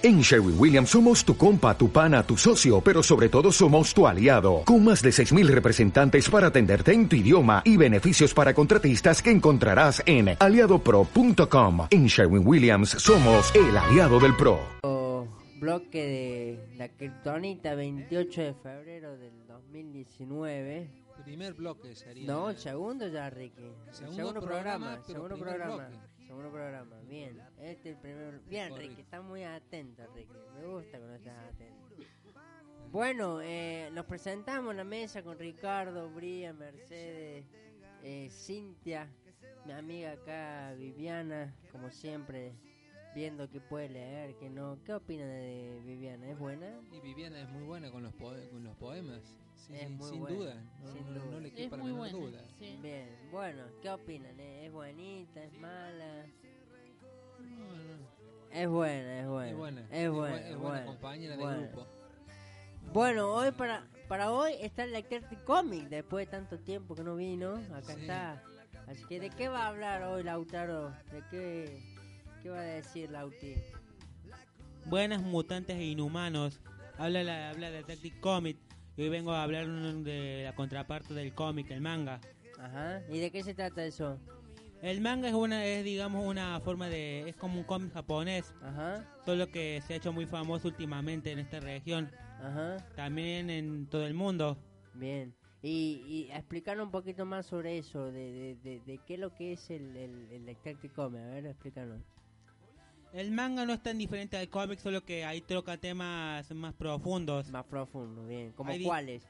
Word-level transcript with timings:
En 0.00 0.20
Sherwin 0.20 0.54
Williams 0.56 0.90
somos 0.90 1.24
tu 1.24 1.36
compa, 1.36 1.76
tu 1.76 1.90
pana, 1.90 2.22
tu 2.22 2.36
socio, 2.36 2.80
pero 2.80 3.02
sobre 3.02 3.28
todo 3.28 3.50
somos 3.50 3.92
tu 3.92 4.06
aliado, 4.06 4.62
con 4.64 4.84
más 4.84 5.02
de 5.02 5.10
6.000 5.10 5.48
representantes 5.48 6.30
para 6.30 6.46
atenderte 6.46 6.92
en 6.92 7.08
tu 7.08 7.16
idioma 7.16 7.62
y 7.64 7.76
beneficios 7.76 8.32
para 8.32 8.54
contratistas 8.54 9.20
que 9.20 9.32
encontrarás 9.32 10.00
en 10.06 10.36
aliadopro.com. 10.38 11.88
En 11.90 12.06
Sherwin 12.06 12.46
Williams 12.46 12.90
somos 12.90 13.52
el 13.56 13.76
aliado 13.76 14.20
del 14.20 14.36
PRO. 14.36 14.60
Bloque 15.58 16.06
de 16.06 16.76
la 16.76 16.88
Kryptonita 16.90 17.74
28 17.74 18.40
de 18.40 18.54
febrero 18.54 19.18
del 19.18 19.48
2019. 19.48 20.90
Primer 21.24 21.54
bloque 21.54 21.96
sería. 21.96 22.24
No, 22.32 22.52
segundo 22.54 23.08
ya, 23.08 23.28
Ricky. 23.30 23.72
Segundo 23.90 24.16
segundo 24.16 24.40
programa, 24.40 24.62
programa, 24.62 25.02
pero 25.04 25.14
segundo 25.14 25.36
programa. 25.36 25.74
bloque. 25.74 26.17
Segundo 26.28 26.50
programa, 26.52 27.00
bien. 27.08 27.40
Este 27.58 27.88
es 27.88 27.96
el 27.96 28.02
primer. 28.02 28.40
Bien. 28.40 28.76
Ricky, 28.76 29.00
está 29.00 29.22
muy 29.22 29.44
atento, 29.44 30.02
Ricky. 30.14 30.34
Me 30.54 30.66
gusta 30.66 30.98
cuando 30.98 31.14
estás 31.14 31.54
atento. 31.54 31.88
Bueno, 32.92 33.40
eh, 33.40 33.88
nos 33.94 34.04
presentamos 34.04 34.72
en 34.72 34.76
la 34.76 34.84
mesa 34.84 35.22
con 35.22 35.38
Ricardo, 35.38 36.10
Bría, 36.10 36.52
Mercedes, 36.52 37.46
eh, 38.02 38.28
Cintia, 38.30 39.08
mi 39.64 39.72
amiga 39.72 40.12
acá, 40.12 40.74
Viviana, 40.74 41.56
como 41.72 41.90
siempre, 41.90 42.52
viendo 43.14 43.48
que 43.48 43.62
puede 43.62 43.88
leer, 43.88 44.36
que 44.36 44.50
no. 44.50 44.78
¿Qué 44.84 44.92
opina 44.92 45.24
de 45.24 45.80
Viviana? 45.82 46.30
¿Es 46.30 46.38
buena? 46.38 46.78
Y 46.92 47.00
Viviana 47.00 47.40
es 47.40 47.48
muy 47.48 47.62
buena 47.62 47.90
con 47.90 48.02
los, 48.02 48.12
con 48.14 48.64
los 48.64 48.76
poemas. 48.76 49.22
Sí, 49.58 49.74
Es 49.74 49.80
sí, 49.82 49.88
muy 49.88 50.08
sin 50.10 50.20
buena, 50.20 50.36
duda. 50.38 50.54
No, 50.82 50.92
sin 50.92 51.04
no- 51.06 51.12
duda. 51.20 51.30
no 51.32 51.40
le 51.40 51.48
Es 51.48 51.54
quepa 51.54 51.76
la 51.76 51.84
menor 51.84 51.98
buena. 51.98 52.18
duda. 52.18 52.40
sí. 52.58 52.78
Bien, 52.82 53.08
bueno, 53.30 53.62
¿qué 53.82 53.90
opinan? 53.90 54.40
eh? 54.40 54.66
¿Es 54.66 54.72
buenita? 54.72 55.44
¿Es 55.44 55.52
mala? 55.58 56.26
No, 57.38 57.66
no. 57.66 58.18
Es 58.50 58.68
buena, 58.68 59.20
es 59.20 59.26
buena. 59.28 59.50
Es 59.50 59.56
buena. 59.56 59.80
Es 59.90 60.10
buena, 60.10 60.36
bu- 60.36 60.50
es 60.50 60.56
buena 60.58 60.84
compañera 60.86 61.36
de 61.36 61.42
buena. 61.42 61.58
grupo. 61.66 61.86
Bueno, 62.92 63.34
hoy 63.34 63.50
para 63.52 63.86
para 64.08 64.32
hoy 64.32 64.52
está 64.60 64.84
el 64.84 64.92
Lectertic 64.92 65.44
Comic, 65.44 65.88
después 65.90 66.26
de 66.26 66.30
tanto 66.30 66.58
tiempo 66.58 66.94
que 66.94 67.04
no 67.04 67.14
vino, 67.16 67.56
acá 67.74 67.92
Sí. 67.94 68.00
está. 68.00 68.42
Así 68.86 69.04
que, 69.06 69.20
¿de 69.20 69.28
qué 69.28 69.48
va 69.50 69.64
a 69.64 69.68
hablar 69.68 70.02
hoy 70.04 70.22
Lautaro? 70.22 70.88
¿De 71.12 71.22
qué, 71.30 71.82
qué 72.42 72.48
va 72.48 72.60
a 72.60 72.62
decir 72.62 73.10
Lauti? 73.10 73.56
Buenas 74.86 75.20
mutantes 75.20 75.76
e 75.76 75.84
inhumanos. 75.84 76.58
Habla, 76.96 77.22
la, 77.22 77.50
habla 77.50 77.70
de 77.70 77.76
Detective 77.78 78.18
Comic. 78.20 78.56
Y 78.98 79.02
hoy 79.02 79.10
vengo 79.10 79.30
a 79.32 79.44
hablar 79.44 79.64
de 79.68 80.42
la 80.44 80.54
contraparte 80.56 81.14
del 81.14 81.32
cómic, 81.32 81.70
el 81.70 81.80
manga. 81.80 82.20
Ajá, 82.58 83.00
¿y 83.08 83.20
de 83.20 83.30
qué 83.30 83.44
se 83.44 83.54
trata 83.54 83.84
eso? 83.84 84.18
El 84.82 85.00
manga 85.00 85.28
es 85.28 85.34
una, 85.34 85.64
es 85.64 85.84
digamos 85.84 86.26
una 86.26 86.58
forma 86.60 86.88
de, 86.88 87.28
es 87.28 87.36
como 87.36 87.58
un 87.60 87.64
cómic 87.64 87.92
japonés, 87.92 88.52
Ajá, 88.60 89.06
solo 89.24 89.46
que 89.52 89.80
se 89.86 89.94
ha 89.94 89.96
hecho 89.98 90.12
muy 90.12 90.26
famoso 90.26 90.66
últimamente 90.66 91.30
en 91.30 91.38
esta 91.38 91.60
región, 91.60 92.10
ajá, 92.42 92.76
también 92.96 93.50
en 93.50 93.86
todo 93.86 94.04
el 94.04 94.14
mundo. 94.14 94.58
bien. 94.94 95.32
Y, 95.62 96.02
y 96.06 96.30
explicar 96.32 96.80
un 96.80 96.90
poquito 96.90 97.24
más 97.24 97.46
sobre 97.46 97.78
eso, 97.78 98.10
de, 98.12 98.32
de, 98.32 98.56
de, 98.56 98.80
de 98.80 98.98
qué 98.98 99.14
es 99.14 99.20
lo 99.20 99.34
que 99.34 99.52
es 99.52 99.70
el, 99.70 99.96
el, 99.96 100.30
el 100.32 100.44
Lectertic 100.46 100.92
Comic, 100.92 101.20
a 101.20 101.26
ver, 101.26 101.46
explícanos. 101.46 102.00
El 103.12 103.30
manga 103.30 103.64
no 103.64 103.72
es 103.72 103.82
tan 103.82 103.98
diferente 103.98 104.36
al 104.36 104.48
cómic, 104.48 104.78
solo 104.78 105.04
que 105.04 105.24
ahí 105.24 105.40
toca 105.40 105.76
temas 105.78 106.50
más 106.52 106.74
profundos. 106.74 107.48
Más 107.50 107.64
profundo, 107.64 108.26
bien. 108.26 108.52
¿Como 108.52 108.72
cuáles? 108.84 109.22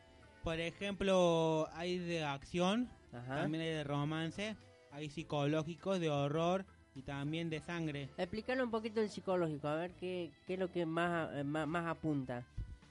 Por 0.43 0.59
ejemplo, 0.61 1.69
hay 1.75 1.99
de 1.99 2.25
acción, 2.25 2.89
Ajá. 3.13 3.43
también 3.43 3.63
hay 3.63 3.71
de 3.71 3.85
romance, 3.85 4.57
hay 4.91 5.11
psicológicos, 5.11 6.01
de 6.01 6.11
horror 6.11 6.65
y 6.95 7.03
también 7.03 7.51
de 7.51 7.61
sangre. 7.61 8.09
Explícanos 8.19 8.65
un 8.65 8.71
poquito 8.71 9.01
el 9.01 9.11
psicológico, 9.11 9.69
a 9.69 9.77
ver 9.77 9.93
qué, 9.93 10.33
qué 10.47 10.55
es 10.55 10.59
lo 10.59 10.73
que 10.73 10.85
más, 10.85 11.31
eh, 11.35 11.45
más, 11.45 11.69
más 11.69 11.87
apunta. 11.87 12.45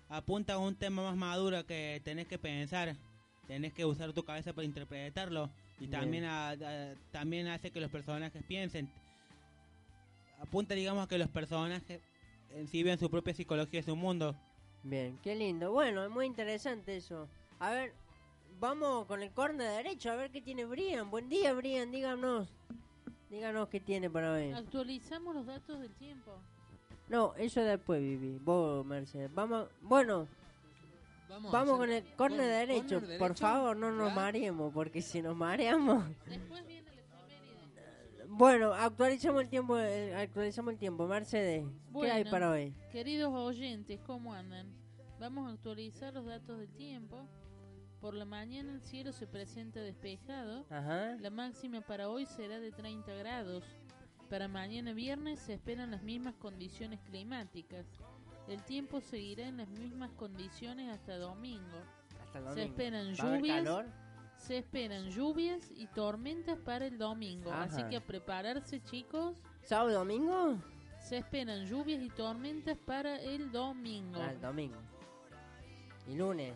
apunta 0.09 0.53
a 0.53 0.57
un 0.57 0.75
tema 0.75 1.03
más 1.03 1.17
maduro 1.17 1.65
que 1.65 2.01
tenés 2.05 2.27
que 2.27 2.37
pensar, 2.37 2.95
tenés 3.45 3.73
que 3.73 3.83
usar 3.85 4.13
tu 4.13 4.23
cabeza 4.23 4.53
para 4.53 4.63
interpretarlo 4.65 5.49
y 5.77 5.87
Bien. 5.87 5.91
también 5.91 6.23
a- 6.23 6.51
a- 6.51 6.95
también 7.11 7.47
hace 7.47 7.71
que 7.71 7.81
los 7.81 7.91
personajes 7.91 8.41
piensen. 8.47 8.89
Apunta 10.39 10.75
digamos 10.75 11.05
a 11.05 11.07
que 11.07 11.17
los 11.17 11.29
personajes 11.29 11.99
en 12.51 12.67
sí 12.67 12.83
vean 12.83 12.99
su 12.99 13.09
propia 13.09 13.33
psicología 13.33 13.79
y 13.79 13.83
su 13.83 13.95
mundo. 13.95 14.35
Bien, 14.83 15.17
qué 15.23 15.35
lindo. 15.35 15.71
Bueno, 15.71 16.03
es 16.03 16.09
muy 16.09 16.25
interesante 16.25 16.97
eso. 16.97 17.27
A 17.59 17.71
ver, 17.71 17.93
vamos 18.59 19.05
con 19.05 19.21
el 19.21 19.31
corner 19.31 19.83
derecho, 19.83 20.11
a 20.11 20.15
ver 20.15 20.31
qué 20.31 20.41
tiene 20.41 20.65
Brian. 20.65 21.09
Buen 21.09 21.27
día, 21.29 21.53
Brian, 21.53 21.91
díganos. 21.91 22.47
Díganos 23.29 23.67
qué 23.67 23.79
tiene 23.79 24.09
para 24.09 24.33
hoy. 24.33 24.51
Actualizamos 24.53 25.35
los 25.35 25.45
datos 25.45 25.79
del 25.81 25.93
tiempo. 25.95 26.31
No, 27.09 27.33
eso 27.35 27.61
después, 27.61 27.99
Vivi. 27.99 28.37
Vos, 28.39 28.85
Mercedes. 28.85 29.33
Vamos, 29.33 29.67
bueno, 29.81 30.27
Vamos, 31.29 31.51
vamos 31.51 31.77
con 31.77 31.89
el 31.91 32.03
corner 32.15 32.67
derecho. 32.67 32.99
corner 32.99 33.19
Por 33.19 33.35
favor, 33.35 33.75
no 33.75 33.91
nos 33.91 34.09
¿ya? 34.09 34.15
mareemos, 34.15 34.73
porque 34.73 35.01
si 35.01 35.21
nos 35.21 35.35
mareamos... 35.35 36.05
Después. 36.25 36.63
Bueno, 38.37 38.73
actualizamos 38.73 39.41
el 39.41 39.49
tiempo, 39.49 39.77
eh, 39.79 40.13
actualizamos 40.15 40.73
el 40.73 40.77
tiempo. 40.79 41.07
Mercedes, 41.07 41.63
¿qué 42.01 42.11
hay 42.11 42.23
Bueno. 42.23 42.31
para 42.31 42.51
hoy? 42.51 42.73
Queridos 42.91 43.33
oyentes, 43.33 43.99
¿cómo 44.05 44.33
andan? 44.33 44.67
Vamos 45.19 45.49
a 45.49 45.53
actualizar 45.53 46.13
los 46.13 46.25
datos 46.25 46.59
del 46.59 46.69
tiempo. 46.69 47.27
Por 47.99 48.13
la 48.13 48.25
mañana 48.25 48.71
el 48.73 48.81
cielo 48.81 49.11
se 49.11 49.25
presenta 49.25 49.79
despejado. 49.79 50.65
Ajá. 50.69 51.15
La 51.19 51.31
máxima 51.31 51.81
para 51.81 52.09
hoy 52.09 52.27
será 52.27 52.59
de 52.59 52.71
30 52.71 53.11
grados. 53.15 53.63
Para 54.29 54.47
mañana 54.47 54.93
viernes 54.93 55.39
se 55.39 55.53
esperan 55.53 55.89
las 55.89 56.03
mismas 56.03 56.35
condiciones 56.35 56.99
climáticas. 57.09 57.87
El 58.47 58.61
tiempo 58.63 59.01
seguirá 59.01 59.47
en 59.47 59.57
las 59.57 59.67
mismas 59.69 60.11
condiciones 60.11 60.89
hasta 60.91 61.17
domingo. 61.17 61.77
Hasta 62.21 62.37
el 62.37 62.43
Se 62.43 62.49
domingo. 62.51 62.69
esperan 62.69 63.07
¿Va 63.07 63.23
a 63.23 63.27
haber 63.27 63.39
lluvias. 63.41 63.63
Se 64.37 64.59
esperan 64.59 65.09
lluvias 65.09 65.69
y 65.75 65.87
tormentas 65.87 66.57
para 66.59 66.85
el 66.85 66.97
domingo. 66.97 67.51
Así 67.51 67.83
que 67.89 67.97
a 67.97 68.01
prepararse 68.01 68.81
chicos. 68.83 69.37
¿Sábado 69.63 69.89
y 69.89 69.93
domingo? 69.93 70.57
Se 70.99 71.17
esperan 71.17 71.65
lluvias 71.65 72.01
y 72.01 72.09
tormentas 72.09 72.77
para 72.77 73.19
el 73.21 73.51
domingo. 73.51 74.19
Ah, 74.21 74.31
el 74.31 74.41
domingo. 74.41 74.77
¿Y 76.07 76.15
lunes? 76.15 76.53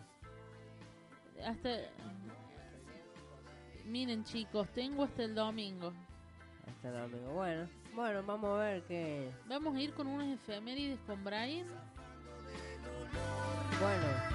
Hasta... 1.44 1.70
Miren 3.84 4.24
chicos, 4.24 4.68
tengo 4.70 5.04
hasta 5.04 5.24
el 5.24 5.34
domingo. 5.34 5.92
Hasta 6.66 6.88
el 6.88 7.10
domingo. 7.10 7.32
Bueno, 7.32 7.68
bueno, 7.94 8.22
vamos 8.22 8.50
a 8.58 8.62
ver 8.62 8.82
qué. 8.84 9.30
Vamos 9.46 9.74
a 9.76 9.80
ir 9.80 9.92
con 9.92 10.06
unas 10.06 10.28
efemérides 10.28 11.00
con 11.06 11.22
Brian. 11.24 11.66
Bueno. 13.80 14.31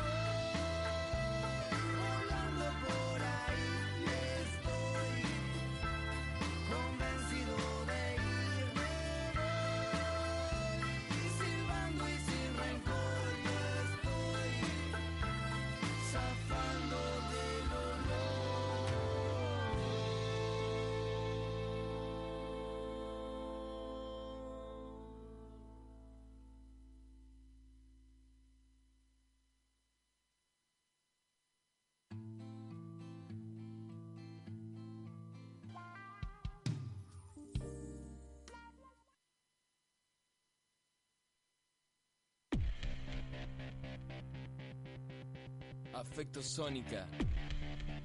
Afecto 45.93 46.41
Sónica. 46.41 47.07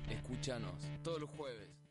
Escúchanos 0.09 0.75
todos 1.03 1.21
los 1.21 1.31
jueves. 1.31 1.82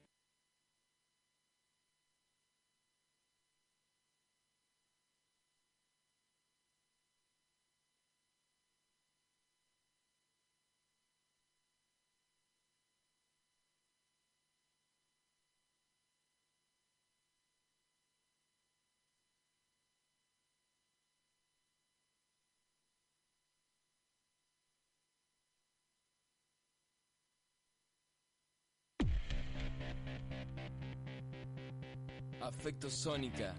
Afecto 32.42 32.90
Sónica. 32.90 33.56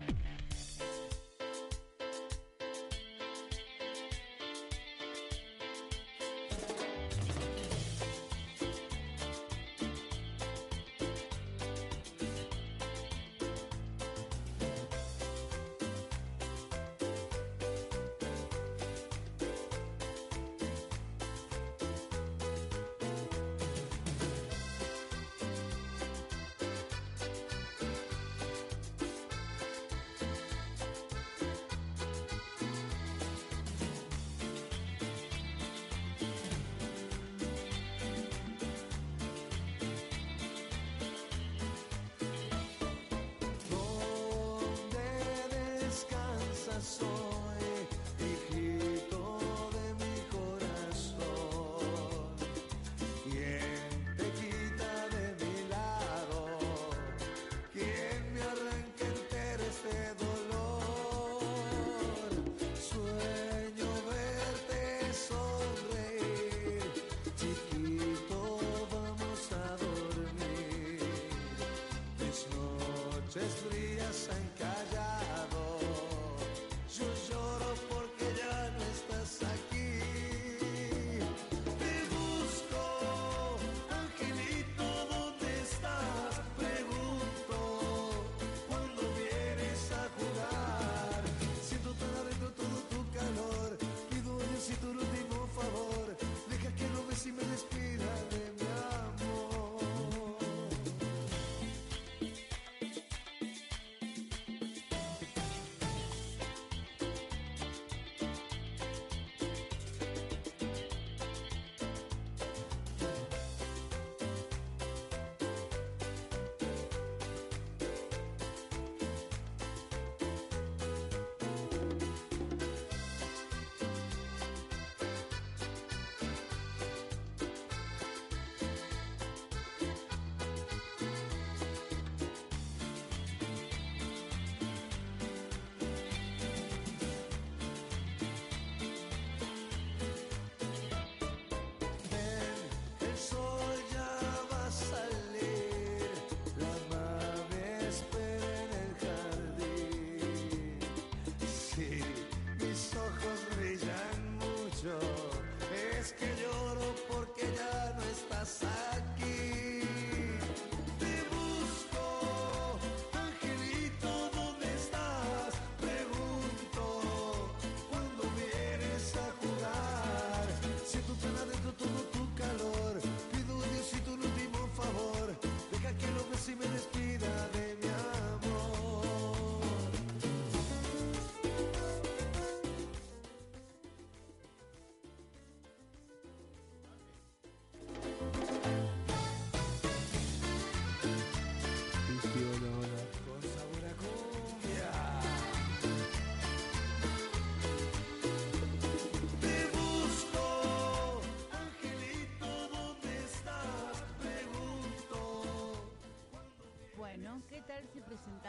Just 73.35 73.73
leave. 73.73 73.92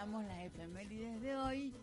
Presentamos 0.03 0.25
las 0.25 0.45
efemérides 0.45 1.21
de 1.21 1.35
hoy? 1.35 1.73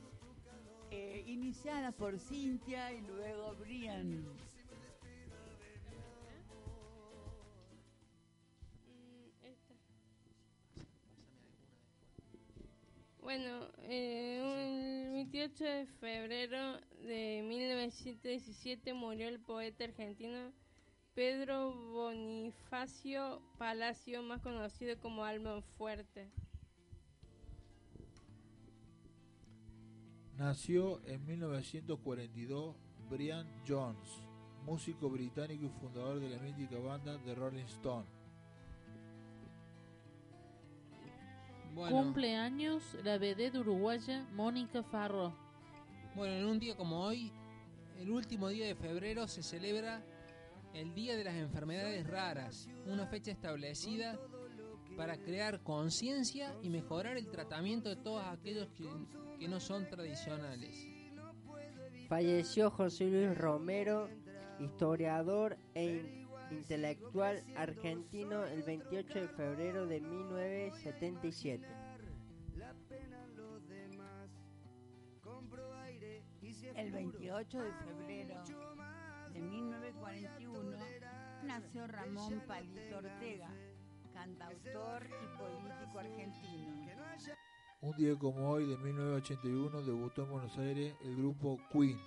Eh, 0.91 1.25
iniciada 1.27 1.91
por 1.93 2.19
Cintia 2.19 2.93
y 2.93 3.01
luego 3.03 3.55
Brian. 3.57 4.27
Bueno, 13.23 13.69
eh, 13.85 15.07
el 15.07 15.13
28 15.13 15.65
de 15.65 15.87
febrero 15.87 16.81
de 17.03 17.43
1917 17.47 18.93
murió 18.93 19.29
el 19.29 19.41
poeta 19.41 19.85
argentino 19.85 20.53
Pedro 21.15 21.73
Bonifacio 21.73 23.41
Palacio, 23.57 24.23
más 24.23 24.43
conocido 24.43 24.99
como 25.01 25.25
Alma 25.25 25.63
Fuerte. 25.79 26.29
Nació 30.41 31.03
en 31.05 31.23
1942 31.27 32.75
Brian 33.11 33.47
Jones, 33.69 34.09
músico 34.65 35.11
británico 35.11 35.67
y 35.67 35.69
fundador 35.69 36.19
de 36.19 36.31
la 36.31 36.39
mítica 36.39 36.79
banda 36.79 37.21
The 37.27 37.35
Rolling 37.35 37.65
Stone. 37.65 38.07
Bueno, 41.75 41.95
Cumpleaños 41.95 42.83
la 43.05 43.19
vedette 43.19 43.59
uruguaya 43.59 44.27
Mónica 44.33 44.83
Farro. 44.83 45.35
bueno, 46.17 46.35
en 46.37 46.47
un 46.47 46.59
día 46.59 46.75
como 46.75 47.05
hoy, 47.05 47.31
el 47.99 48.11
último 48.11 48.49
día 48.49 48.67
de 48.67 48.75
febrero, 48.75 49.29
se 49.29 49.43
celebra 49.43 50.03
el 50.73 50.95
Día 50.95 51.19
de 51.19 51.25
las 51.25 51.35
Enfermedades 51.35 52.07
Raras, 52.07 52.67
una 52.87 53.07
fecha 53.07 53.31
establecida 53.31 54.19
para 54.97 55.19
crear 55.19 55.63
conciencia 55.63 56.57
y 56.63 56.71
mejorar 56.71 57.19
el 57.19 57.29
tratamiento 57.29 57.91
de 57.91 57.97
todos 57.97 58.25
aquellos 58.25 58.71
que, 58.71 58.89
que 59.41 59.49
no 59.49 59.59
son 59.59 59.89
tradicionales. 59.89 60.87
Falleció 62.09 62.71
José 62.71 63.07
Luis 63.07 63.37
Romero, 63.39 64.09
historiador 64.61 65.57
e 65.75 65.85
in- 65.85 66.29
intelectual 66.51 67.43
argentino, 67.57 68.45
el 68.45 68.63
28 68.63 69.21
de 69.21 69.29
febrero 69.29 69.87
de 69.87 70.01
1977. 70.01 71.67
El 76.77 76.93
28 76.93 77.59
de 77.63 77.73
febrero 77.73 78.43
de 79.33 79.41
1941 79.41 80.77
nació 81.45 81.87
Ramón 81.87 82.43
Palito 82.47 82.99
Ortega, 82.99 83.49
cantautor 84.13 85.07
y 85.07 85.39
político 85.39 85.99
argentino. 85.99 86.90
Un 87.83 87.93
día 87.97 88.15
como 88.19 88.51
hoy 88.51 88.67
de 88.67 88.77
1981 88.77 89.83
debutó 89.83 90.23
en 90.25 90.31
Buenos 90.31 90.57
Aires 90.59 90.95
el 91.03 91.17
grupo 91.17 91.59
Queen. 91.73 91.99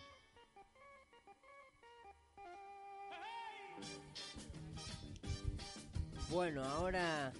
Bueno, 6.29 6.63
ahora 6.63 7.31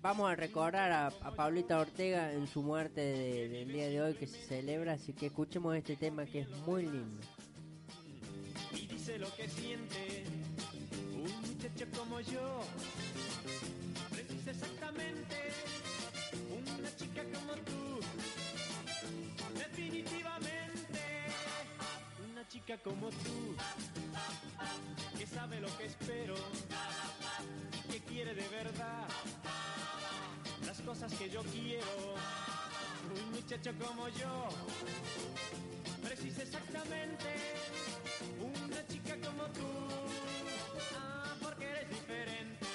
vamos 0.00 0.30
a 0.30 0.36
recordar 0.36 0.92
a, 0.92 1.06
a 1.08 1.30
Paulita 1.32 1.78
Ortega 1.80 2.32
en 2.32 2.46
su 2.46 2.62
muerte 2.62 3.00
de- 3.00 3.48
del 3.48 3.72
día 3.72 3.88
de 3.88 4.00
hoy 4.02 4.14
que 4.14 4.26
se 4.26 4.40
celebra, 4.42 4.92
así 4.92 5.12
que 5.12 5.26
escuchemos 5.26 5.74
este 5.76 5.96
tema 5.96 6.24
que 6.26 6.40
es 6.40 6.48
muy 6.66 6.82
lindo. 6.84 7.22
y 8.72 8.86
dice 8.86 9.18
lo 9.18 9.34
que 9.34 9.48
siente 9.48 10.24
un 11.16 11.40
muchacho 11.48 11.86
como 11.98 12.20
yo. 12.20 12.60
Precisa 14.10 14.50
exactamente 14.50 15.34
chica 17.18 17.38
como 17.38 17.54
tú. 17.54 18.00
Definitivamente 19.58 21.00
una 22.30 22.46
chica 22.48 22.78
como 22.78 23.08
tú 23.10 23.56
que 25.18 25.26
sabe 25.26 25.60
lo 25.60 25.76
que 25.76 25.86
espero, 25.86 26.34
que 27.90 28.00
quiere 28.00 28.34
de 28.34 28.46
verdad 28.48 29.08
las 30.64 30.80
cosas 30.82 31.12
que 31.14 31.28
yo 31.28 31.42
quiero. 31.42 32.14
Un 33.08 33.32
muchacho 33.32 33.72
como 33.80 34.08
yo 34.10 34.48
precisa 36.02 36.42
exactamente 36.42 37.34
una 38.38 38.86
chica 38.86 39.16
como 39.26 39.44
tú. 39.44 39.66
Ah, 40.96 41.34
porque 41.42 41.64
eres 41.64 41.88
diferente. 41.88 42.67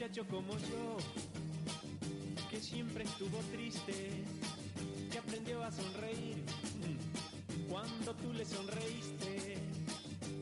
Muchacho 0.00 0.26
como 0.28 0.56
yo, 0.56 0.96
que 2.48 2.58
siempre 2.58 3.04
estuvo 3.04 3.36
triste, 3.52 4.24
que 5.12 5.18
aprendió 5.18 5.62
a 5.62 5.70
sonreír, 5.70 6.42
cuando 7.68 8.14
tú 8.14 8.32
le 8.32 8.46
sonreíste. 8.46 9.58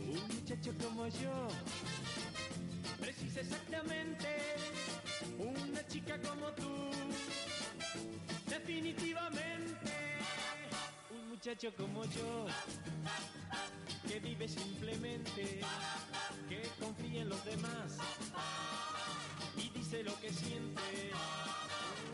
Un 0.07 0.37
muchacho 0.37 0.73
como 0.81 1.09
yo 1.09 1.49
precisa 3.01 3.41
exactamente 3.41 4.29
una 5.41 5.85
chica 5.89 6.21
como 6.21 6.53
tú. 6.53 6.91
Definitivamente, 8.49 9.93
un 11.11 11.31
muchacho 11.31 11.75
como 11.77 12.05
yo 12.05 12.47
que 14.07 14.21
vive 14.21 14.47
simplemente, 14.47 15.63
que 16.49 16.63
confía 16.79 17.23
en 17.23 17.29
los 17.29 17.45
demás 17.45 17.99
y 19.59 19.69
dice 19.71 20.03
lo 20.03 20.19
que 20.21 20.33
siente. 20.33 20.83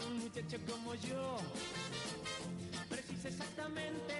Un 0.09 0.19
muchacho 0.19 0.59
como 0.69 0.95
yo 0.95 1.39
precisa 2.89 3.29
exactamente 3.29 4.15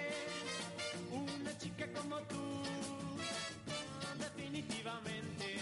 una 1.11 1.57
chica 1.57 1.91
como 1.93 2.19
tú. 2.21 2.63
Definitivamente, 4.19 5.57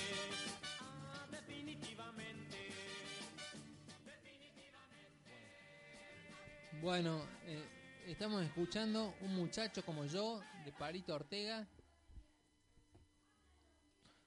ah, 0.82 1.27
definitivamente. 1.32 2.58
Bueno, 6.82 7.22
eh, 7.46 7.63
estamos 8.08 8.43
escuchando 8.43 9.15
un 9.22 9.36
muchacho 9.36 9.84
como 9.86 10.05
yo, 10.05 10.41
de 10.65 10.72
Parito 10.72 11.15
Ortega. 11.15 11.67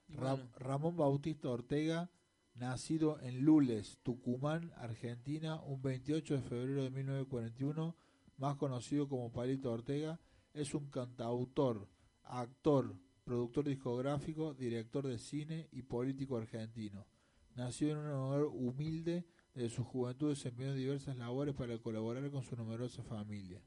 Bueno, 0.09 0.49
Ramón 0.57 0.95
Bautista 0.95 1.49
Ortega, 1.49 2.09
nacido 2.57 3.19
en 3.21 3.41
Lules, 3.41 3.99
Tucumán, 4.03 4.71
Argentina, 4.77 5.61
un 5.61 5.81
28 5.81 6.35
de 6.35 6.41
febrero 6.41 6.83
de 6.83 6.89
1941, 6.89 7.95
más 8.37 8.55
conocido 8.55 9.07
como 9.07 9.31
Palito 9.31 9.71
Ortega, 9.71 10.19
es 10.53 10.73
un 10.73 10.89
cantautor, 10.89 11.87
actor, 12.23 12.95
productor 13.23 13.65
discográfico, 13.65 14.53
director 14.53 15.05
de 15.05 15.17
cine 15.17 15.67
y 15.71 15.83
político 15.83 16.37
argentino. 16.37 17.05
Nació 17.55 17.91
en 17.91 17.97
un 17.97 18.11
hogar 18.11 18.43
humilde, 18.43 19.25
desde 19.53 19.75
su 19.75 19.83
juventud 19.83 20.29
desempeñó 20.29 20.73
diversas 20.73 21.17
labores 21.17 21.55
para 21.55 21.77
colaborar 21.79 22.29
con 22.29 22.43
su 22.43 22.55
numerosa 22.55 23.03
familia. 23.03 23.61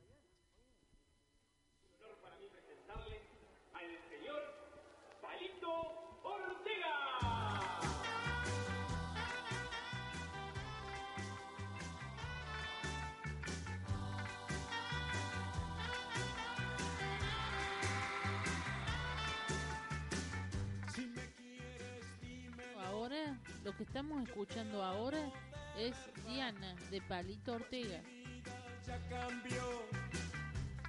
Lo 23.64 23.76
que 23.76 23.83
estamos 23.83 24.23
escuchando 24.26 24.83
ahora 24.83 25.31
es 25.76 25.95
Diana 26.26 26.75
de 26.90 27.00
Palito 27.02 27.55
Ortega. 27.55 28.00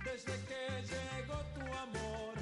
desde 0.03 0.33
que 0.45 0.83
llegó 0.87 1.37
tu 1.53 1.61
amor. 1.77 2.33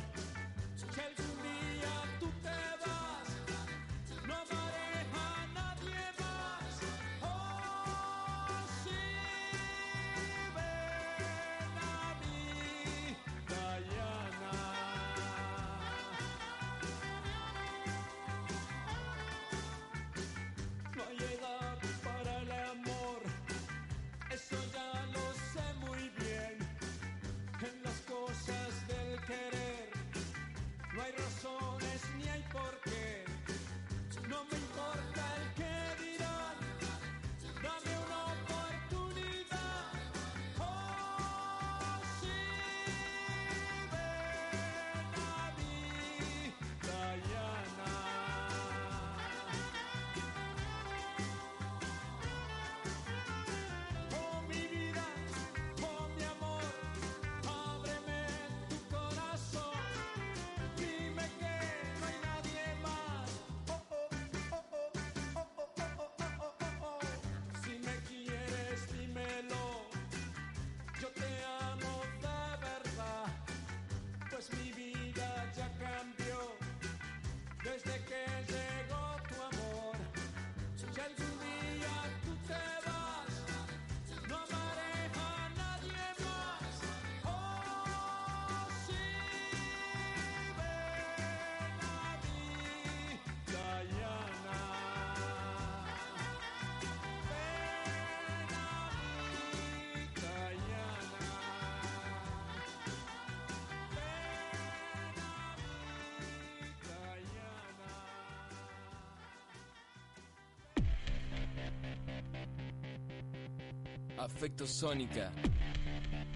Afecto 114.19 114.67
Sónica. 114.67 115.31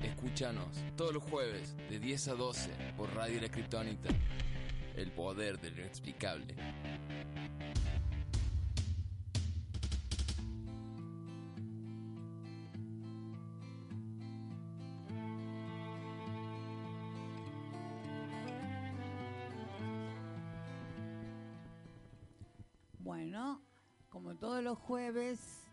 Escúchanos 0.01 0.81
todos 0.95 1.13
los 1.13 1.23
jueves 1.23 1.75
de 1.89 1.99
10 1.99 2.29
a 2.29 2.33
12 2.35 2.69
por 2.95 3.13
Radio 3.13 3.41
La. 3.41 4.09
El 4.95 5.11
poder 5.11 5.59
del 5.59 5.77
inexplicable. 5.77 6.55
Bueno, 22.99 23.61
como 24.09 24.35
todos 24.37 24.63
los 24.63 24.77
jueves, 24.77 25.63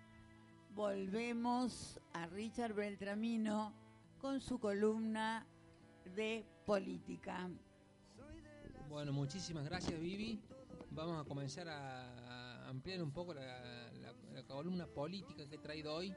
volvemos 0.75 2.00
Richard 2.31 2.75
Beltramino 2.75 3.75
con 4.21 4.41
su 4.41 4.59
columna 4.59 5.47
de 6.15 6.45
política. 6.65 7.51
Bueno, 8.89 9.13
muchísimas 9.13 9.65
gracias 9.65 10.01
Vivi. 10.01 10.41
Vamos 10.93 11.21
a 11.21 11.29
comenzar 11.29 11.69
a 11.69 12.69
ampliar 12.69 13.03
un 13.03 13.11
poco 13.11 13.35
la, 13.35 14.15
columna 14.47 14.87
política 14.87 15.49
que 15.49 15.57
he 15.57 15.59
traído 15.59 15.93
hoy. 15.93 16.15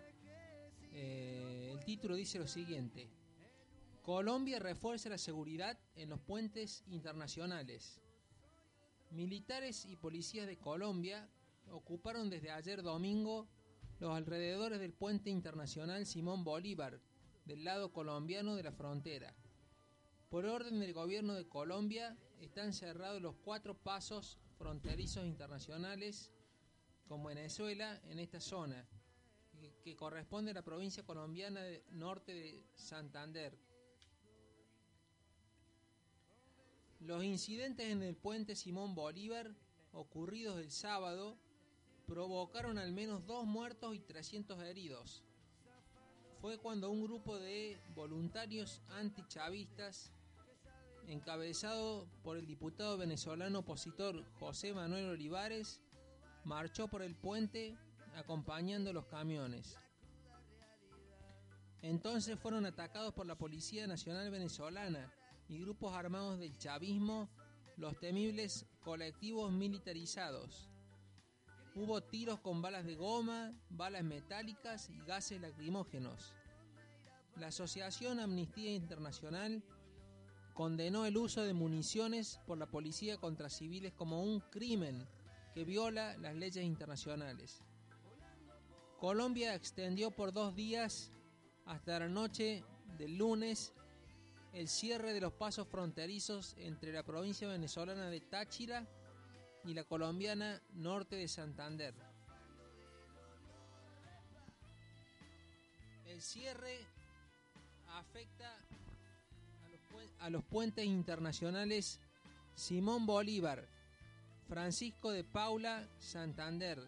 Eh, 0.92 1.70
el 1.72 1.84
título 1.84 2.16
dice 2.16 2.38
lo 2.40 2.48
siguiente. 2.48 3.10
Colombia 4.04 4.60
refuerza 4.60 5.10
la 5.10 5.18
seguridad 5.18 5.78
en 5.96 6.10
los 6.10 6.20
puentes 6.20 6.84
internacionales. 6.88 8.00
Militares 9.10 9.86
y 9.86 9.96
policías 9.96 10.46
de 10.46 10.58
Colombia 10.58 11.28
ocuparon 11.72 12.30
desde 12.30 12.52
ayer 12.52 12.84
domingo 12.84 13.48
los 14.04 14.18
alrededores 14.18 14.82
del 14.82 14.92
puente 14.92 15.30
internacional 15.30 16.06
Simón 16.06 16.44
Bolívar, 16.44 17.00
del 17.46 17.64
lado 17.64 17.94
colombiano 17.94 18.54
de 18.58 18.64
la 18.64 18.74
frontera. 18.74 19.34
Por 20.30 20.46
orden 20.46 20.82
del 20.82 20.92
gobierno 20.92 21.36
de 21.36 21.48
Colombia, 21.48 22.18
están 22.42 22.74
cerrados 22.74 23.22
los 23.22 23.36
cuatro 23.36 23.78
pasos 23.78 24.40
fronterizos 24.58 25.26
internacionales 25.26 26.34
con 27.08 27.24
Venezuela 27.24 28.02
en 28.10 28.20
esta 28.20 28.42
zona, 28.42 28.86
que, 29.58 29.74
que 29.82 29.96
corresponde 29.96 30.52
a 30.52 30.56
la 30.56 30.66
provincia 30.66 31.06
colombiana 31.06 31.62
de 31.62 31.86
norte 31.92 32.34
de 32.34 32.66
Santander. 32.76 33.58
Los 37.00 37.24
incidentes 37.24 37.90
en 37.90 38.04
el 38.04 38.18
puente 38.18 38.58
Simón 38.58 38.96
Bolívar, 38.96 39.56
ocurridos 39.94 40.60
el 40.60 40.72
sábado, 40.72 41.38
provocaron 42.08 42.78
al 42.78 42.92
menos 42.92 43.26
dos 43.26 43.46
muertos 43.46 43.96
y 43.96 44.00
300 44.00 44.62
heridos. 44.64 45.24
Fue 46.42 46.58
cuando 46.58 46.92
un 46.92 47.04
grupo 47.04 47.40
de 47.40 47.80
voluntarios 47.96 48.82
antichavistas, 48.90 50.12
encabezado 51.08 52.08
por 52.24 52.38
el 52.38 52.46
diputado 52.46 52.98
venezolano 52.98 53.60
opositor 53.60 54.24
José 54.40 54.74
Manuel 54.74 55.10
Olivares, 55.10 55.82
marchó 56.44 56.88
por 56.88 57.02
el 57.02 57.16
puente 57.16 57.78
acompañando 58.16 58.92
los 58.92 59.06
camiones. 59.06 59.78
Entonces 61.82 62.40
fueron 62.40 62.66
atacados 62.66 63.14
por 63.14 63.26
la 63.26 63.38
Policía 63.38 63.88
Nacional 63.88 64.32
Venezolana 64.32 65.14
y 65.50 65.60
grupos 65.60 65.94
armados 65.94 66.40
del 66.40 66.58
chavismo, 66.58 67.30
los 67.78 67.98
temibles 68.00 68.66
colectivos 68.82 69.52
militarizados. 69.52 70.73
Hubo 71.76 72.02
tiros 72.02 72.40
con 72.40 72.62
balas 72.62 72.86
de 72.86 72.96
goma, 72.96 73.52
balas 73.70 74.04
metálicas 74.04 74.90
y 74.90 75.00
gases 75.08 75.42
lacrimógenos. 75.42 76.34
La 77.38 77.48
Asociación 77.48 78.20
Amnistía 78.20 78.72
Internacional 78.72 79.64
condenó 80.54 81.08
el 81.08 81.18
uso 81.18 81.42
de 81.42 81.54
municiones 81.54 82.40
por 82.46 82.60
la 82.60 82.68
policía 82.68 83.18
contra 83.18 83.50
civiles 83.50 83.92
como 83.94 84.22
un 84.24 84.40
crimen 84.40 85.08
que 85.56 85.66
viola 85.66 86.16
las 86.18 86.36
leyes 86.36 86.64
internacionales. 86.64 87.64
Colombia 89.00 89.56
extendió 89.56 90.12
por 90.12 90.32
dos 90.32 90.56
días 90.56 91.12
hasta 91.66 92.00
la 92.00 92.08
noche 92.08 92.64
del 93.00 93.18
lunes 93.18 93.74
el 94.54 94.68
cierre 94.68 95.14
de 95.14 95.22
los 95.22 95.34
pasos 95.34 95.68
fronterizos 95.68 96.56
entre 96.60 96.94
la 96.94 97.04
provincia 97.04 97.48
venezolana 97.48 98.10
de 98.12 98.22
Táchira 98.22 98.88
y 99.66 99.74
la 99.74 99.84
colombiana 99.84 100.62
norte 100.74 101.16
de 101.16 101.28
Santander. 101.28 101.94
El 106.06 106.22
cierre 106.22 106.80
afecta 107.88 108.54
a 109.64 109.70
los, 109.70 109.82
a 110.20 110.30
los 110.30 110.44
puentes 110.44 110.86
internacionales 110.86 112.00
Simón 112.56 113.06
Bolívar, 113.06 113.68
Francisco 114.48 115.12
de 115.12 115.24
Paula, 115.24 115.88
Santander, 115.98 116.80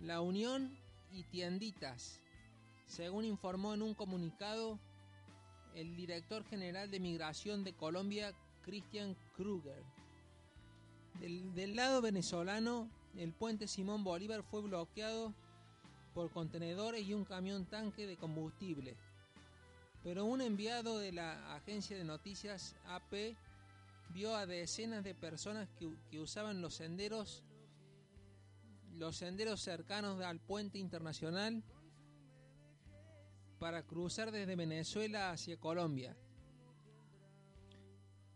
La 0.00 0.20
Unión 0.20 0.76
y 1.10 1.24
Tienditas, 1.24 2.20
según 2.86 3.24
informó 3.24 3.72
en 3.72 3.82
un 3.82 3.94
comunicado 3.94 4.78
el 5.74 5.96
director 5.96 6.44
general 6.44 6.90
de 6.90 7.00
Migración 7.00 7.64
de 7.64 7.72
Colombia, 7.72 8.34
Christian 8.62 9.16
Kruger. 9.36 9.82
Del, 11.18 11.76
lado 11.76 12.00
venezolano, 12.00 12.88
el 13.16 13.32
puente 13.32 13.66
Simón 13.66 14.04
Bolívar 14.04 14.42
fue 14.42 14.62
bloqueado 14.62 15.34
por 16.14 16.30
contenedores 16.30 17.06
y 17.06 17.14
un 17.14 17.24
camión 17.24 17.66
tanque 17.66 18.06
de 18.06 18.16
combustible. 18.16 18.96
Pero 20.02 20.24
un 20.24 20.40
enviado 20.40 20.98
de 20.98 21.12
la 21.12 21.54
agencia 21.54 21.96
de 21.96 22.04
noticias 22.04 22.74
AP 22.86 23.36
vio 24.14 24.34
a 24.34 24.46
decenas 24.46 25.04
de 25.04 25.14
personas 25.14 25.68
que, 25.78 25.90
que 26.10 26.20
usaban 26.20 26.62
los 26.62 26.74
senderos 26.74 27.42
los 28.96 29.16
senderos 29.16 29.60
cercanos 29.60 30.20
al 30.20 30.40
puente 30.40 30.78
internacional 30.78 31.62
para 33.58 33.82
cruzar 33.82 34.30
desde 34.32 34.56
Venezuela 34.56 35.30
hacia 35.30 35.58
Colombia. 35.58 36.16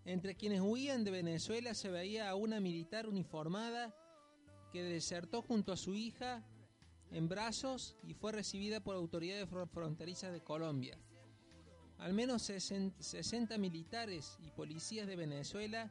Entre 0.05 0.35
quienes 0.35 0.61
huían 0.61 1.03
de 1.05 1.11
Venezuela 1.11 1.75
se 1.75 1.91
veía 1.91 2.29
a 2.29 2.35
una 2.35 2.61
militar 2.61 3.07
uniformada 3.09 3.95
que 4.73 4.83
desertó 4.83 5.41
junto 5.41 5.73
a 5.73 5.77
su 5.77 5.95
hija 5.95 6.45
en 7.11 7.29
brazos 7.29 7.97
y 8.03 8.13
fue 8.15 8.33
recibida 8.33 8.81
por 8.81 8.97
autoridades 8.97 9.49
fron- 9.49 9.69
fronterizas 9.71 10.33
de 10.33 10.43
Colombia. 10.43 10.99
Al 11.99 12.13
menos 12.13 12.51
sesen- 12.51 12.93
60 12.99 13.57
militares 13.57 14.37
y 14.43 14.51
policías 14.51 15.07
de 15.07 15.17
Venezuela 15.17 15.91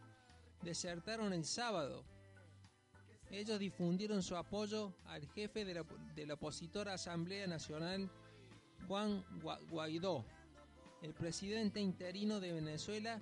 desertaron 0.62 1.34
el 1.34 1.45
sábado. 1.45 2.06
Ellos 3.32 3.58
difundieron 3.58 4.21
su 4.21 4.36
apoyo 4.36 4.93
al 5.06 5.26
jefe 5.30 5.65
de 5.65 5.73
la, 5.73 5.86
de 6.13 6.26
la 6.28 6.36
opositora 6.36 6.93
Asamblea 6.93 7.47
Nacional, 7.47 8.12
Juan 8.88 9.23
Gua- 9.41 9.60
Guaidó, 9.69 10.23
el 11.02 11.13
presidente 11.15 11.80
interino 11.80 12.39
de 12.39 12.52
Venezuela, 12.54 13.19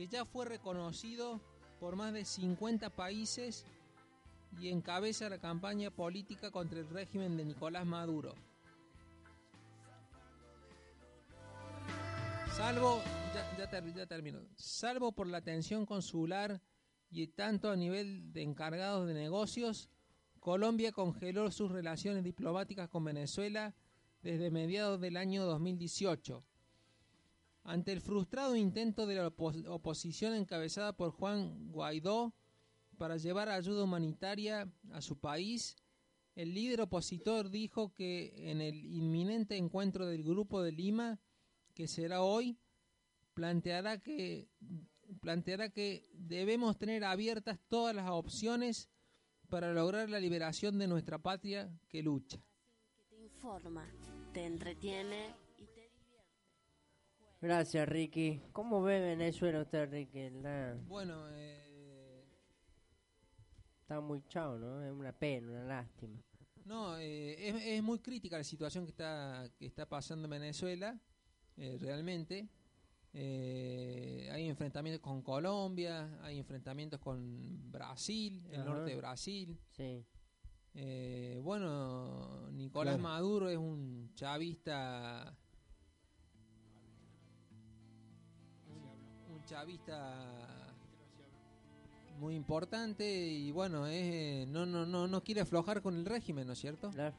que 0.00 0.08
ya 0.08 0.24
fue 0.24 0.46
reconocido 0.46 1.42
por 1.78 1.94
más 1.94 2.14
de 2.14 2.24
50 2.24 2.88
países 2.88 3.66
y 4.58 4.70
encabeza 4.70 5.28
la 5.28 5.36
campaña 5.36 5.90
política 5.90 6.50
contra 6.50 6.78
el 6.78 6.88
régimen 6.88 7.36
de 7.36 7.44
Nicolás 7.44 7.84
Maduro. 7.84 8.34
Salvo, 12.56 13.02
ya, 13.34 13.68
ya 13.70 13.94
ya 13.94 14.06
termino. 14.06 14.40
Salvo 14.56 15.12
por 15.12 15.26
la 15.26 15.42
tensión 15.42 15.84
consular 15.84 16.62
y 17.10 17.26
tanto 17.26 17.70
a 17.70 17.76
nivel 17.76 18.32
de 18.32 18.40
encargados 18.40 19.06
de 19.06 19.12
negocios, 19.12 19.90
Colombia 20.38 20.92
congeló 20.92 21.50
sus 21.50 21.70
relaciones 21.70 22.24
diplomáticas 22.24 22.88
con 22.88 23.04
Venezuela 23.04 23.74
desde 24.22 24.50
mediados 24.50 24.98
del 24.98 25.18
año 25.18 25.44
2018. 25.44 26.42
Ante 27.62 27.92
el 27.92 28.00
frustrado 28.00 28.56
intento 28.56 29.06
de 29.06 29.16
la 29.16 29.28
opo- 29.28 29.66
oposición 29.68 30.34
encabezada 30.34 30.94
por 30.96 31.10
Juan 31.12 31.70
Guaidó 31.70 32.34
para 32.96 33.16
llevar 33.16 33.48
ayuda 33.48 33.84
humanitaria 33.84 34.70
a 34.92 35.00
su 35.02 35.18
país, 35.18 35.76
el 36.34 36.54
líder 36.54 36.80
opositor 36.82 37.50
dijo 37.50 37.92
que 37.92 38.50
en 38.50 38.60
el 38.60 38.84
inminente 38.86 39.56
encuentro 39.56 40.06
del 40.06 40.22
Grupo 40.24 40.62
de 40.62 40.72
Lima, 40.72 41.18
que 41.74 41.86
será 41.86 42.22
hoy, 42.22 42.58
planteará 43.34 43.98
que 44.00 44.48
planteará 45.20 45.70
que 45.70 46.08
debemos 46.14 46.78
tener 46.78 47.04
abiertas 47.04 47.58
todas 47.68 47.94
las 47.94 48.08
opciones 48.10 48.88
para 49.48 49.72
lograr 49.72 50.08
la 50.08 50.20
liberación 50.20 50.78
de 50.78 50.86
nuestra 50.86 51.18
patria 51.18 51.68
que 51.88 52.02
lucha. 52.02 52.38
Te 53.08 53.16
informa, 53.20 53.84
te 54.32 54.44
entretiene 54.46 55.34
Gracias, 57.40 57.88
Ricky. 57.88 58.40
¿Cómo 58.52 58.82
ve 58.82 59.00
Venezuela 59.00 59.62
usted, 59.62 59.90
Ricky? 59.90 60.30
La- 60.30 60.76
Bueno, 60.86 61.26
eh, 61.30 61.56
Está 63.82 64.00
muy 64.00 64.22
chao, 64.28 64.56
¿no? 64.56 64.82
Es 64.84 64.92
una 64.92 65.10
pena, 65.12 65.50
una 65.50 65.64
lástima. 65.64 66.16
no, 66.64 66.96
eh, 66.98 67.48
es, 67.48 67.54
es 67.64 67.82
muy 67.82 67.98
crítica 67.98 68.38
la 68.38 68.44
situación 68.44 68.84
que 68.84 68.90
está 68.90 69.50
que 69.58 69.66
está 69.66 69.84
pasando 69.88 70.26
en 70.26 70.30
Venezuela, 70.30 70.96
eh, 71.56 71.76
realmente. 71.80 72.48
Eh, 73.12 74.28
hay 74.30 74.46
enfrentamientos 74.48 75.00
con 75.02 75.22
Colombia, 75.22 76.16
hay 76.22 76.38
enfrentamientos 76.38 77.00
con 77.00 77.72
Brasil, 77.72 78.46
el 78.52 78.60
Ajá. 78.60 78.70
norte 78.70 78.90
de 78.90 78.96
Brasil. 78.96 79.58
Sí. 79.70 80.04
Eh, 80.74 81.40
bueno, 81.42 82.48
Nicolás 82.52 82.94
Claro. 82.94 83.02
Maduro 83.08 83.48
es 83.48 83.58
un 83.58 84.12
chavista. 84.14 85.36
Chavista 89.50 90.72
muy 92.20 92.36
importante 92.36 93.04
y 93.26 93.50
bueno, 93.50 93.86
es, 93.86 93.94
eh, 93.94 94.46
no, 94.48 94.64
no, 94.64 94.86
no, 94.86 95.08
no 95.08 95.24
quiere 95.24 95.40
aflojar 95.40 95.82
con 95.82 95.96
el 95.96 96.04
régimen, 96.04 96.46
¿no 96.46 96.52
es 96.52 96.58
cierto? 96.60 96.90
Claro. 96.90 97.14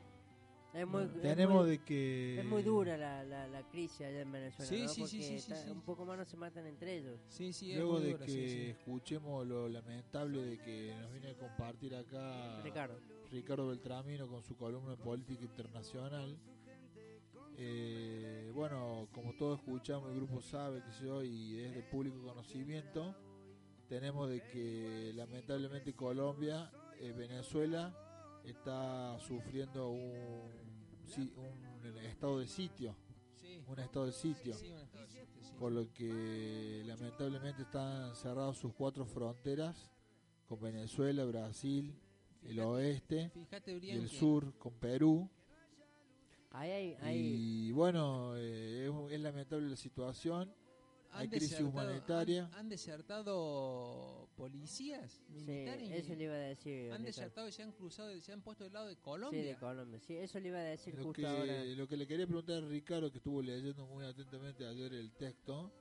Es 0.73 0.87
muy, 0.87 1.03
es 1.03 1.21
Tenemos 1.21 1.63
muy- 1.63 1.69
de 1.71 1.83
que... 1.83 2.39
Es 2.39 2.45
muy 2.45 2.63
dura 2.63 2.95
la, 2.97 3.23
la, 3.25 3.45
la 3.47 3.63
crisis 3.63 4.01
allá 4.01 4.21
en 4.21 4.31
Venezuela, 4.31 4.69
Sí, 4.69 4.83
¿no? 4.83 4.87
sí, 4.87 4.93
sí, 4.93 5.01
Porque 5.01 5.09
sí, 5.17 5.23
sí, 5.27 5.35
está- 5.51 5.65
sí. 5.65 5.69
un 5.71 5.81
poco 5.81 6.05
más 6.05 6.17
no 6.17 6.23
se 6.23 6.37
matan 6.37 6.65
entre 6.67 6.99
ellos. 6.99 7.19
Sí, 7.27 7.51
sí, 7.51 7.71
es 7.73 7.77
Luego 7.79 7.93
muy 7.95 8.03
de 8.03 8.11
dura, 8.13 8.25
que 8.25 8.31
sí, 8.31 8.47
sí. 8.49 8.61
escuchemos 8.69 9.45
lo 9.45 9.67
lamentable 9.67 10.41
de 10.41 10.57
que 10.59 10.95
nos 11.01 11.11
viene 11.11 11.31
a 11.31 11.37
compartir 11.37 11.93
acá 11.95 12.61
Ricardo. 12.63 12.97
Ricardo 13.29 13.67
Beltramino 13.67 14.29
con 14.29 14.41
su 14.43 14.55
columna 14.55 14.93
en 14.93 14.99
política 14.99 15.43
internacional. 15.43 16.37
Eh, 17.57 18.30
bueno, 18.53 19.07
como 19.11 19.33
todos 19.33 19.59
escuchamos, 19.59 20.09
el 20.09 20.15
grupo 20.17 20.41
sabe 20.41 20.81
que 20.83 21.05
yo 21.05 21.23
y 21.23 21.59
es 21.59 21.75
de 21.75 21.83
público 21.83 22.21
conocimiento, 22.23 23.15
tenemos 23.87 24.29
de 24.29 24.41
que 24.43 25.11
lamentablemente 25.15 25.93
Colombia, 25.93 26.71
eh, 26.99 27.11
Venezuela 27.11 27.95
está 28.45 29.17
sufriendo 29.19 29.89
un, 29.89 30.49
si- 31.05 31.33
un 31.35 31.97
estado 32.05 32.39
de 32.39 32.47
sitio, 32.47 32.95
Sí. 33.35 33.61
un 33.67 33.79
estado 33.79 34.05
de 34.05 34.11
sitio 34.13 34.53
Sí, 34.53 34.67
sí, 34.91 34.97
sí, 35.07 35.39
sí. 35.41 35.53
por 35.59 35.71
lo 35.71 35.91
que 35.93 36.83
lamentablemente 36.85 37.63
están 37.63 38.15
cerradas 38.15 38.57
sus 38.57 38.73
cuatro 38.73 39.05
fronteras 39.05 39.89
con 40.47 40.59
Venezuela, 40.61 41.23
Brasil, 41.25 41.93
el 42.43 42.59
oeste 42.59 43.29
Fíjate, 43.29 43.77
y 43.77 43.91
el 43.91 44.09
sur 44.09 44.57
con 44.57 44.73
Perú. 44.73 45.29
Ahí 46.53 46.97
Y 47.01 47.71
bueno, 47.71 48.33
eh, 48.35 48.87
es, 49.07 49.13
es 49.13 49.19
lamentable 49.21 49.69
la 49.69 49.75
situación. 49.75 50.53
hay 51.13 51.27
crisis 51.27 51.59
humanitaria. 51.61 52.45
Han, 52.53 52.53
han 52.59 52.69
desertado 52.69 54.27
policías 54.35 55.11
Sí, 55.27 55.33
militares. 55.33 55.91
eso 55.91 56.15
le 56.15 56.23
iba 56.25 56.33
a 56.33 56.37
decir. 56.37 56.91
Han 56.91 57.03
desertado 57.03 57.47
y 57.47 57.51
se 57.51 57.63
han 57.63 57.71
cruzado, 57.71 58.13
y 58.15 58.21
se 58.21 58.31
han 58.33 58.41
puesto 58.41 58.63
del 58.63 58.73
lado 58.73 58.87
de 58.87 58.95
Sí, 58.95 59.01
Colombia. 59.01 59.43
de 59.43 59.55
Colombia. 59.55 59.99
Sí, 59.99 60.15
eso 60.15 60.39
le 60.39 60.47
iba 60.49 60.57
a 60.59 60.63
decir 60.63 60.95
Lo 60.95 61.03
justo 61.05 61.21
que, 61.21 61.27
ahora. 61.27 61.63
lo 61.65 61.87
que 61.87 61.97
le 61.97 62.07
quería 62.07 62.25
preguntar 62.27 62.63
a 62.63 62.67
Ricardo, 62.67 63.11
que 63.11 63.17
estuvo 63.17 63.41
leyendo 63.41 63.85
muy 63.87 64.05
atentamente 64.05 64.65
ayer 64.65 64.93
el 64.93 65.11
texto, 65.13 65.71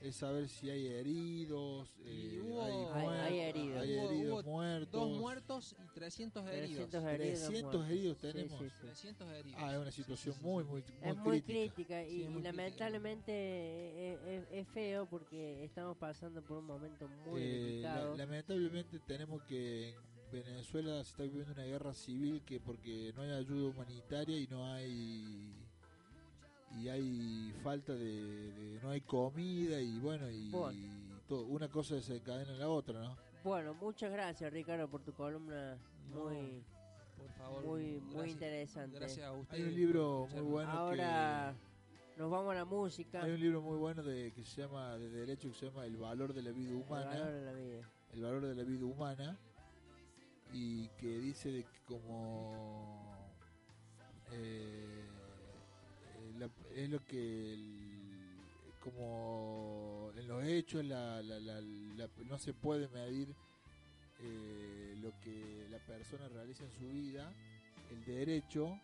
es 0.00 0.16
saber 0.16 0.48
si 0.48 0.70
hay 0.70 0.86
heridos, 0.86 1.94
eh, 2.06 2.40
hubo- 2.42 2.62
hay, 2.62 2.72
Hay- 2.72 3.06
muer- 3.06 3.20
hay 3.20 3.38
heridos. 3.40 3.82
hay 3.82 3.94
Hubo- 3.96 4.10
heridos, 4.10 4.44
hubo 4.44 4.50
muertos. 4.50 4.92
Dos 4.92 5.18
muertos 5.60 5.76
y 5.84 5.94
300 5.94 6.46
heridos. 6.48 6.90
300 6.90 7.04
heridos. 7.04 7.38
300 7.40 7.62
muertos. 7.62 7.90
heridos 7.90 8.16
Sí, 8.20 8.26
tenemos. 8.32 8.58
sí, 8.60 8.68
sí. 8.70 8.80
300 8.86 9.32
heridos. 9.32 9.60
Ah, 9.62 9.72
es 9.74 9.80
una 9.80 9.90
situación 9.90 10.34
sí, 10.34 10.40
sí, 10.40 10.46
muy, 10.46 10.64
sí. 10.64 10.70
muy, 10.70 10.80
Es 11.02 11.16
muy 11.16 11.24
muy 11.28 11.42
crítica. 11.42 12.06
y, 12.06 12.28
muy 12.28 12.42
lamentablemente 12.42 14.12
es, 14.12 14.20
es- 14.26 14.48
es 14.52 14.68
feo 14.68 15.06
porque 15.06 15.64
estamos 15.64 15.96
pasando 15.96 16.42
por 16.42 16.58
un 16.58 16.66
momento 16.66 17.08
muy 17.26 17.42
Eh, 17.42 17.46
delicado. 17.64 18.10
la- 18.16 18.24
lamentablemente 18.24 18.98
tenemos 19.00 19.42
que 19.42 19.90
en 20.32 20.44
Venezuela 20.44 21.02
se 21.02 21.10
está 21.10 21.22
viviendo 21.24 21.52
una 21.52 21.64
guerra 21.64 21.92
civil 21.92 22.42
que 22.44 22.60
porque 22.60 23.12
no 23.16 23.22
hay 23.22 23.30
ayuda 23.32 23.70
humanitaria 23.70 24.38
y 24.38 24.46
no 24.46 24.64
hay 24.72 25.54
y 26.80 26.88
hay 26.88 27.52
falta 27.64 27.92
de, 27.92 28.52
de- 28.52 28.80
no 28.80 28.90
hay 28.90 29.00
comida 29.00 29.80
y 29.80 29.98
bueno 29.98 30.30
y, 30.30 30.50
Bueno. 30.50 31.20
todo, 31.26 31.44
una 31.46 31.68
cosa 31.68 31.96
desencadena 31.96 32.52
en 32.52 32.58
la 32.60 32.68
otra, 32.68 33.00
¿no? 33.00 33.16
Bueno, 33.42 33.74
muchas 33.74 34.12
gracias 34.12 34.52
Ricardo 34.52 34.88
por 34.88 35.02
tu 35.02 35.12
columna 35.14 35.76
No, 36.10 36.24
muy 36.24 36.62
Por 37.16 37.30
favor. 37.32 37.64
muy 37.64 38.00
muy 38.00 38.30
interesante. 38.30 38.98
Gracias 38.98 39.26
a 39.26 39.30
Hay 39.32 39.40
ustedes. 39.40 39.66
un 39.68 39.74
libro 39.74 40.26
muy 40.32 40.40
bueno 40.42 40.70
Ahora 40.70 41.54
nos 42.16 42.30
vamos 42.30 42.52
a 42.52 42.54
la 42.54 42.64
música. 42.66 43.20
que 43.20 43.26
hay 43.26 43.32
un 43.32 43.40
libro 43.40 43.62
muy 43.62 43.78
bueno 43.78 44.02
de 44.02 44.32
que 44.32 44.44
se 44.44 44.62
llama 44.62 44.98
de 44.98 45.08
derecho 45.08 45.48
que 45.48 45.54
se 45.54 45.66
llama 45.66 45.86
El 45.86 45.96
valor 45.96 46.34
de 46.34 46.42
la 46.42 46.50
vida 46.50 46.70
El 46.70 46.76
humana. 46.76 47.06
valor 47.06 47.32
de 47.32 47.44
la 47.44 47.52
vida. 47.52 47.90
el 48.12 48.22
valor 48.22 48.46
de 48.46 48.54
la 48.54 48.62
vida 48.64 48.84
humana 48.84 49.38
y 50.52 50.88
que 50.98 51.18
dice 51.18 51.50
de 51.52 51.62
que 51.64 51.78
como 51.86 53.16
eh, 54.32 55.04
eh, 56.18 56.32
la- 56.38 56.50
es 56.74 56.90
lo 56.90 57.02
que 57.04 57.54
el- 57.54 58.36
como 58.82 59.99
los 60.30 60.44
hechos 60.44 60.84
la, 60.84 61.20
la- 61.22 61.40
la- 61.40 61.60
la- 61.60 62.08
no 62.28 62.38
se 62.38 62.52
puede 62.54 62.86
medir 62.88 63.34
eh, 64.22 64.94
lo 65.02 65.10
que 65.20 65.66
la 65.70 65.78
persona 65.78 66.28
realiza 66.28 66.64
en 66.64 66.70
su 66.72 66.88
vida. 66.88 67.32
El 67.90 68.04
derecho 68.04 68.78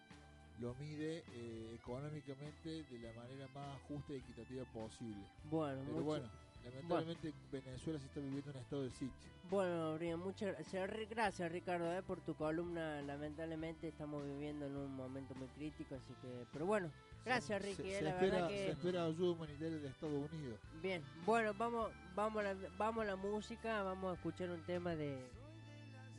lo 0.60 0.74
mide 0.76 1.22
eh, 1.34 1.74
económicamente 1.80 2.82
de 2.90 2.98
la 2.98 3.12
manera 3.12 3.46
más 3.54 3.80
justa 3.88 4.12
y 4.12 4.16
equitativa 4.16 4.64
posible. 4.72 5.24
Bueno, 5.50 5.80
pero 5.82 5.92
mucho- 5.92 6.04
bueno 6.04 6.28
lamentablemente 6.70 7.32
Venezuela 7.52 7.98
se 7.98 8.06
está 8.06 8.20
viviendo 8.20 8.50
un 8.50 8.56
estado 8.56 8.82
de 8.82 8.90
sitio 8.90 9.30
Bueno, 9.50 9.94
Brian, 9.94 10.18
muchas 10.18 10.54
gracias. 10.54 11.08
Gracias, 11.08 11.52
Ricardo, 11.52 11.92
eh, 11.92 12.02
por 12.02 12.20
tu 12.20 12.34
columna. 12.34 13.00
Lamentablemente 13.02 13.88
estamos 13.88 14.24
viviendo 14.24 14.66
en 14.66 14.76
un 14.76 14.94
momento 14.96 15.34
muy 15.34 15.48
crítico, 15.48 15.94
así 15.94 16.12
que... 16.20 16.46
Pero 16.52 16.66
bueno, 16.66 16.90
gracias, 17.24 17.62
Ricky. 17.62 17.76
se, 17.76 17.98
eh, 17.98 18.02
la 18.02 18.10
espera, 18.10 18.32
verdad 18.32 18.48
se 18.48 18.54
que... 18.54 18.70
espera 18.70 19.04
ayuda 19.04 19.32
humanitaria 19.32 19.78
de 19.78 19.88
Estados 19.88 20.32
Unidos. 20.32 20.60
Bien, 20.82 21.02
bueno, 21.24 21.54
vamos, 21.56 21.92
vamos, 22.14 22.44
a 22.44 22.54
la, 22.54 22.56
vamos 22.76 23.02
a 23.02 23.06
la 23.06 23.16
música. 23.16 23.82
Vamos 23.82 24.10
a 24.10 24.14
escuchar 24.14 24.50
un 24.50 24.64
tema 24.64 24.96
de 24.96 25.16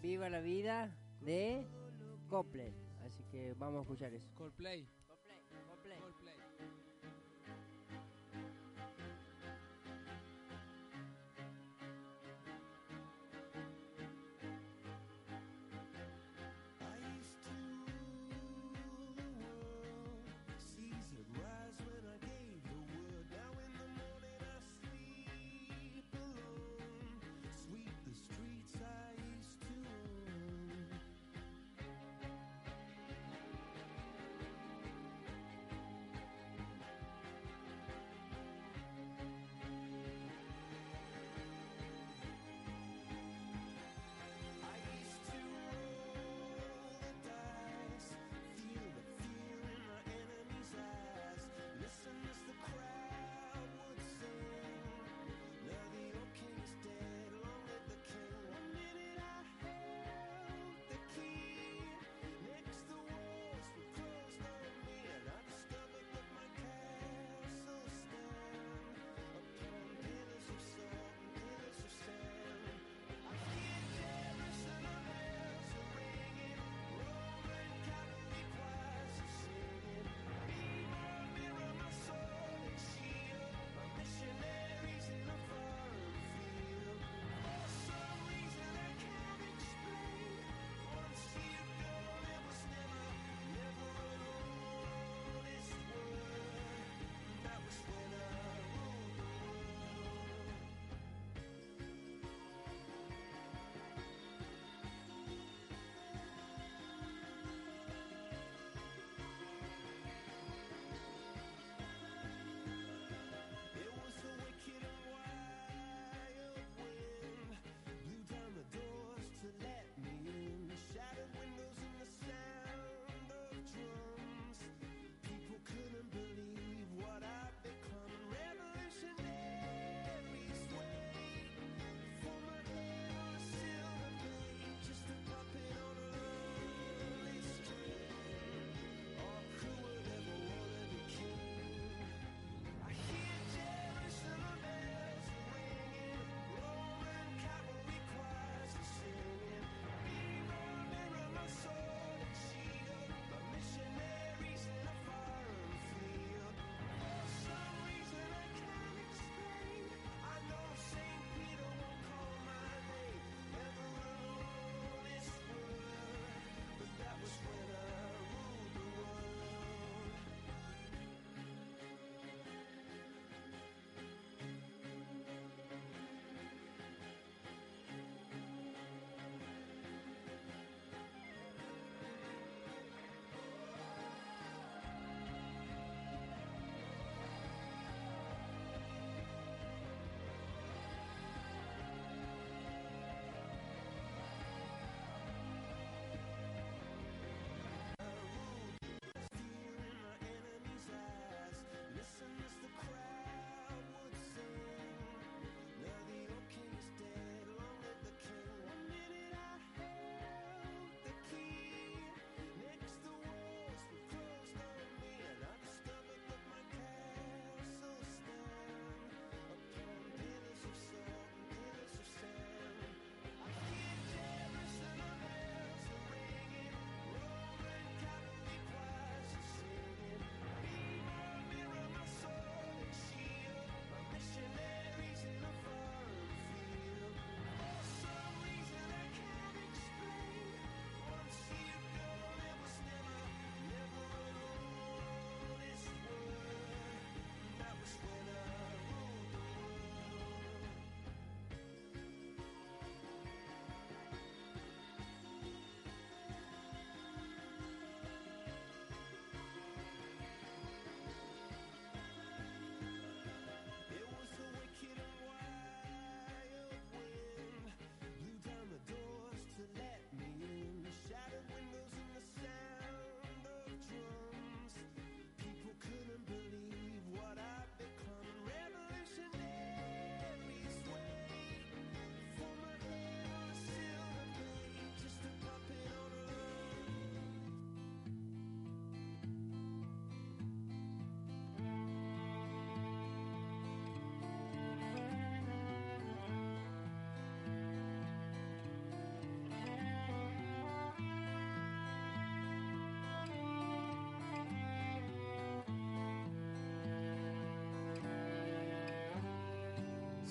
Viva 0.02 0.30
la 0.30 0.40
Vida 0.40 0.90
de 1.22 1.66
Copley. 2.30 2.74
Así 3.06 3.24
que 3.32 3.54
vamos 3.58 3.80
a 3.80 3.82
escuchar 3.82 4.14
eso. 4.14 4.28
Coldplay. 4.38 4.88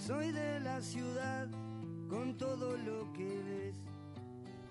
Soy 0.06 0.30
de 0.30 0.60
la 0.60 0.80
ciudad 0.80 1.48
con 2.08 2.38
todo 2.38 2.76
lo 2.76 3.12
que 3.12 3.42
ves, 3.42 3.76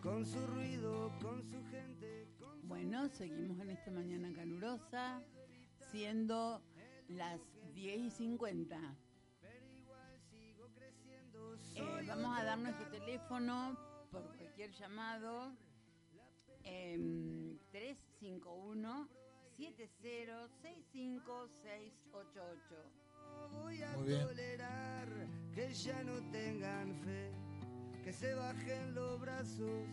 con 0.01 0.25
su 0.25 0.39
ruido, 0.47 1.11
con 1.21 1.43
su 1.43 1.61
gente. 1.69 2.29
Con 2.39 2.65
Bueno, 2.69 3.09
seguimos 3.09 3.59
en 3.59 3.71
esta 3.71 3.91
mañana 3.91 4.31
calurosa, 4.33 5.21
siendo 5.91 6.61
las 7.09 7.41
10 7.73 7.97
y 7.97 8.09
50. 8.11 8.79
Eh, 11.75 12.05
vamos 12.07 12.39
a 12.39 12.45
dar 12.45 12.57
nuestro 12.57 12.87
teléfono 12.87 13.77
por 14.11 14.23
cualquier 14.37 14.71
llamado. 14.71 15.51
em, 16.63 17.57
351 17.71 19.09
7065 19.57 21.49
voy 23.51 23.81
a 23.81 23.93
tolerar 23.93 25.07
que 25.53 25.73
ya 25.73 26.03
no 26.03 26.13
tengan 26.31 26.93
fe, 27.03 27.31
que 28.03 28.13
se 28.13 28.33
bajen 28.33 28.93
los 28.93 29.19
brazos, 29.19 29.87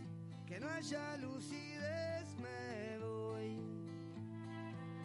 que 0.47 0.59
no 0.61 0.69
haya 0.69 1.17
lucidez, 1.19 2.37
me 2.39 2.99
voy. 2.99 3.59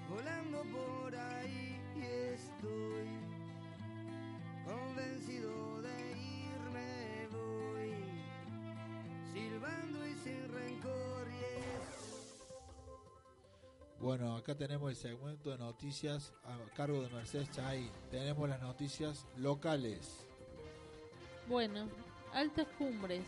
Volando 0.09 0.63
por 0.63 1.15
ahí 1.15 1.79
y 1.95 2.01
estoy 2.33 3.07
convencido 4.65 5.81
de 5.81 6.11
irme 6.11 7.27
voy. 7.31 7.93
Silbando 9.31 10.07
y 10.07 10.15
sin 10.15 10.47
rencor 10.53 11.06
Bueno, 13.99 14.35
acá 14.35 14.55
tenemos 14.55 14.89
el 14.91 14.95
segmento 14.95 15.49
de 15.49 15.57
noticias 15.57 16.31
a 16.45 16.57
cargo 16.75 17.01
de 17.01 17.09
Mercedes 17.09 17.49
Chay. 17.51 17.89
Tenemos 18.11 18.47
las 18.47 18.61
noticias 18.61 19.25
locales. 19.37 20.25
Bueno, 21.47 21.87
altas 22.33 22.67
cumbres. 22.77 23.23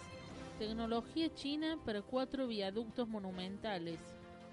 Tecnología 0.59 1.33
china 1.33 1.77
para 1.85 2.01
cuatro 2.01 2.45
viaductos 2.45 3.07
monumentales. 3.07 3.99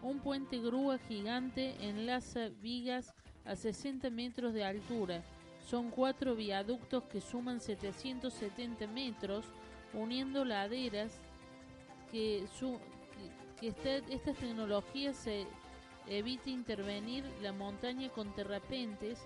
Un 0.02 0.20
puente 0.20 0.59
grúa 0.59 0.98
gigante 0.98 1.74
enlaza 1.87 2.48
vigas 2.62 3.12
a 3.44 3.57
60 3.57 4.09
metros 4.11 4.55
de 4.55 4.64
altura. 4.64 5.22
Son 5.68 5.90
cuatro 5.90 6.35
viaductos 6.35 7.02
que 7.05 7.20
suman 7.20 7.61
770 7.61 8.87
metros, 8.87 9.44
uniendo 9.92 10.44
laderas 10.44 11.12
que, 12.11 12.46
su, 12.59 12.79
que 13.61 13.68
esta- 13.68 13.96
estas 14.12 14.37
tecnologías 14.37 15.16
se 15.16 15.46
evita 16.09 16.51
intervenir 16.51 17.25
la 17.42 17.53
montaña 17.53 18.09
con 18.11 18.35
terrapentes 18.35 19.19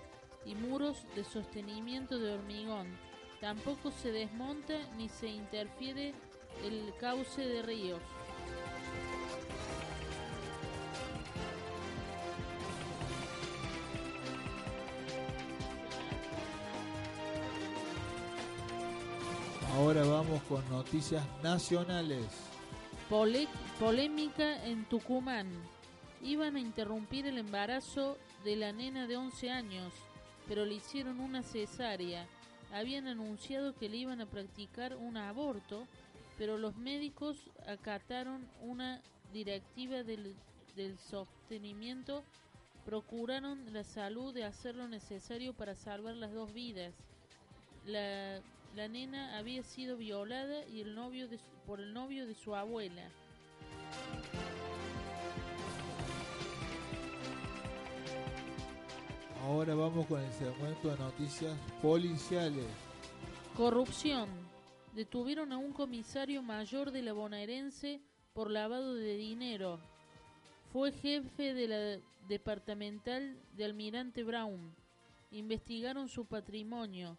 y 0.45 0.55
muros 0.55 1.05
de 1.15 1.23
sostenimiento 1.23 2.17
de 2.19 2.33
hormigón. 2.33 2.87
Tampoco 3.39 3.91
se 3.91 4.11
desmonta 4.11 4.73
ni 4.97 5.09
se 5.09 5.27
interfiere 5.27 6.13
el 6.63 6.93
cauce 6.99 7.41
de 7.45 7.61
ríos. 7.61 8.01
Ahora 19.75 20.03
vamos 20.03 20.41
con 20.43 20.67
noticias 20.69 21.23
nacionales. 21.43 22.25
Pole- 23.09 23.47
polémica 23.79 24.65
en 24.65 24.85
Tucumán. 24.85 25.47
Iban 26.23 26.55
a 26.55 26.59
interrumpir 26.59 27.25
el 27.25 27.37
embarazo 27.37 28.17
de 28.43 28.55
la 28.55 28.71
nena 28.71 29.07
de 29.07 29.17
11 29.17 29.49
años, 29.49 29.93
pero 30.47 30.65
le 30.65 30.75
hicieron 30.75 31.19
una 31.19 31.43
cesárea. 31.43 32.27
Habían 32.71 33.07
anunciado 33.07 33.75
que 33.75 33.89
le 33.89 33.97
iban 33.97 34.21
a 34.21 34.25
practicar 34.25 34.95
un 34.95 35.17
aborto, 35.17 35.87
pero 36.37 36.57
los 36.57 36.77
médicos 36.77 37.37
acataron 37.67 38.47
una 38.61 39.01
directiva 39.33 40.03
del, 40.03 40.35
del 40.75 40.97
sostenimiento, 40.97 42.23
procuraron 42.85 43.73
la 43.73 43.83
salud 43.83 44.33
de 44.33 44.43
hacer 44.43 44.75
lo 44.75 44.87
necesario 44.87 45.53
para 45.53 45.75
salvar 45.75 46.15
las 46.15 46.33
dos 46.33 46.53
vidas. 46.53 46.93
La, 47.85 48.41
la 48.75 48.87
nena 48.87 49.37
había 49.37 49.63
sido 49.63 49.97
violada 49.97 50.65
y 50.67 50.81
el 50.81 50.95
novio 50.95 51.27
de 51.27 51.39
por 51.65 51.79
el 51.79 51.93
novio 51.93 52.25
de 52.25 52.35
su 52.35 52.55
abuela. 52.55 53.09
Ahora 59.43 59.75
vamos 59.75 60.05
con 60.05 60.21
el 60.21 60.31
segmento 60.33 60.89
de 60.89 60.97
noticias 60.97 61.57
policiales. 61.81 62.65
Corrupción. 63.55 64.29
Detuvieron 64.95 65.51
a 65.51 65.57
un 65.57 65.73
comisario 65.73 66.41
mayor 66.41 66.91
de 66.91 67.01
la 67.01 67.13
bonaerense 67.13 68.01
por 68.33 68.51
lavado 68.51 68.93
de 68.93 69.15
dinero. 69.17 69.79
Fue 70.71 70.91
jefe 70.91 71.53
de 71.53 71.67
la 71.67 72.01
departamental 72.27 73.37
de 73.57 73.65
Almirante 73.65 74.23
Brown. 74.23 74.73
Investigaron 75.31 76.07
su 76.07 76.25
patrimonio. 76.25 77.17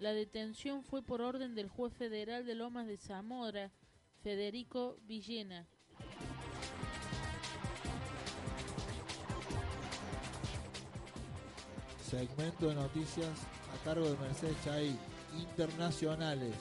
La 0.00 0.12
detención 0.12 0.82
fue 0.82 1.02
por 1.02 1.22
orden 1.22 1.54
del 1.54 1.68
juez 1.68 1.92
federal 1.94 2.44
de 2.44 2.54
Lomas 2.54 2.86
de 2.86 2.96
Zamora, 2.96 3.70
Federico 4.22 4.96
Villena. 5.06 5.66
Segmento 12.08 12.68
de 12.68 12.74
noticias 12.74 13.46
a 13.72 13.84
cargo 13.84 14.04
de 14.08 14.16
Mercedes 14.18 14.56
Chay. 14.64 14.96
Internacionales. 15.40 16.54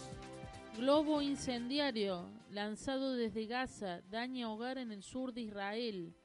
Globo 0.78 1.22
incendiario 1.22 2.28
lanzado 2.50 3.14
desde 3.14 3.46
Gaza 3.46 4.02
daña 4.10 4.52
hogar 4.52 4.80
en 4.80 4.92
el 4.92 5.04
sur 5.04 5.32
de 5.32 5.42
Israel. 5.42 6.16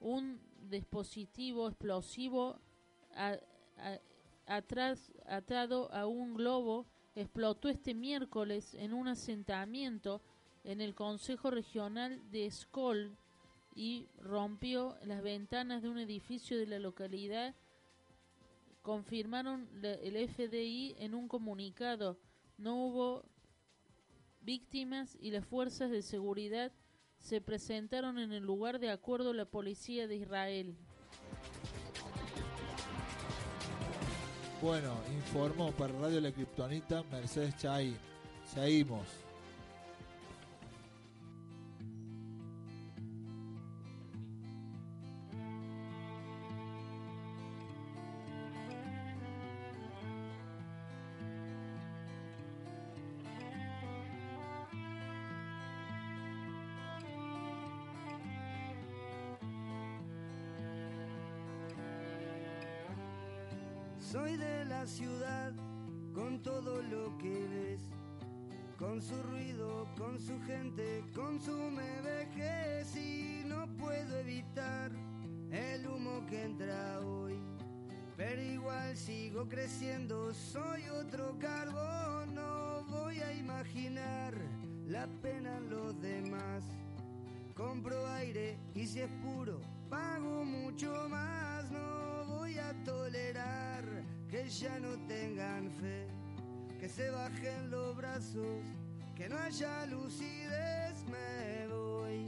Un 0.00 0.40
dispositivo 0.70 1.68
explosivo 1.68 2.58
a- 3.14 3.36
a- 3.76 4.62
atado 5.26 5.92
a 5.92 6.06
un 6.06 6.32
globo 6.34 6.86
explotó 7.14 7.68
este 7.68 7.92
miércoles 7.92 8.74
en 8.74 8.94
un 8.94 9.08
asentamiento 9.08 10.22
en 10.64 10.80
el 10.80 10.94
Consejo 10.94 11.50
Regional 11.50 12.22
de 12.30 12.50
Skol 12.50 13.14
y 13.74 14.06
rompió 14.18 14.96
las 15.04 15.22
ventanas 15.22 15.82
de 15.82 15.90
un 15.90 15.98
edificio 15.98 16.56
de 16.58 16.66
la 16.66 16.78
localidad 16.78 17.54
confirmaron 18.82 19.68
el 19.82 20.28
FDI 20.28 20.96
en 20.98 21.14
un 21.14 21.28
comunicado. 21.28 22.18
No 22.58 22.76
hubo 22.76 23.24
víctimas 24.40 25.16
y 25.20 25.30
las 25.30 25.46
fuerzas 25.46 25.90
de 25.90 26.02
seguridad 26.02 26.72
se 27.18 27.40
presentaron 27.40 28.18
en 28.18 28.32
el 28.32 28.42
lugar 28.42 28.80
de 28.80 28.90
acuerdo 28.90 29.30
a 29.30 29.34
la 29.34 29.44
policía 29.44 30.08
de 30.08 30.16
Israel. 30.16 30.76
Bueno, 34.60 34.94
informó 35.12 35.72
para 35.72 35.92
Radio 35.98 36.20
La 36.20 36.32
Kryptonita 36.32 37.02
Mercedes 37.10 37.56
Chay. 37.56 37.96
Seguimos. 38.44 39.21
Y 88.82 88.86
si 88.86 89.00
es 89.00 89.10
puro, 89.22 89.60
pago 89.88 90.44
mucho 90.44 91.08
más. 91.08 91.70
No 91.70 92.26
voy 92.26 92.58
a 92.58 92.72
tolerar 92.82 93.84
que 94.28 94.48
ya 94.48 94.76
no 94.80 94.98
tengan 95.06 95.70
fe, 95.70 96.08
que 96.80 96.88
se 96.88 97.08
bajen 97.10 97.70
los 97.70 97.96
brazos, 97.96 98.64
que 99.14 99.28
no 99.28 99.38
haya 99.38 99.86
lucidez. 99.86 101.04
Me 101.06 101.68
voy 101.68 102.26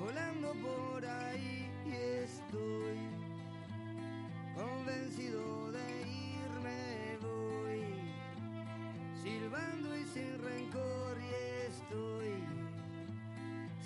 volando 0.00 0.52
por 0.66 1.06
ahí 1.06 1.70
y 1.86 1.92
estoy 2.24 2.98
convencido 4.56 5.70
de 5.70 6.00
irme. 6.00 7.18
Voy 7.22 7.84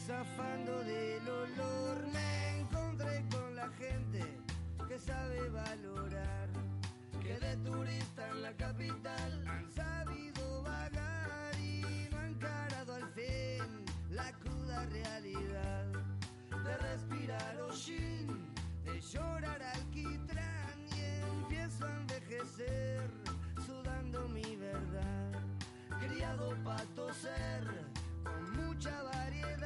zafando 0.07 0.83
del 0.83 1.29
olor 1.29 2.07
me 2.13 2.59
encontré 2.61 3.25
con 3.31 3.55
la 3.55 3.69
gente 3.69 4.21
que 4.89 4.99
sabe 4.99 5.49
valorar, 5.49 6.49
que 7.21 7.39
de 7.39 7.57
turista 7.59 8.29
en 8.31 8.43
la 8.43 8.53
capital 8.57 9.45
han 9.47 9.71
sabido 9.71 10.63
vagar 10.65 11.55
y 11.61 12.09
no 12.11 12.19
han 12.19 12.31
encarado 12.31 12.95
al 12.95 13.09
fin 13.11 13.85
la 14.11 14.33
cruda 14.33 14.85
realidad. 14.87 15.87
De 16.51 16.77
respirar 16.79 17.61
hollín, 17.61 18.53
de 18.85 19.01
llorar 19.01 19.63
alquitrán 19.63 20.79
y 20.97 21.39
empiezo 21.39 21.87
a 21.87 21.97
envejecer 21.97 23.09
sudando 23.65 24.29
mi 24.29 24.57
verdad, 24.57 25.33
criado 26.01 26.57
para 26.65 26.85
toser 26.97 27.85
con 28.25 28.67
mucha 28.67 29.03
variedad 29.03 29.62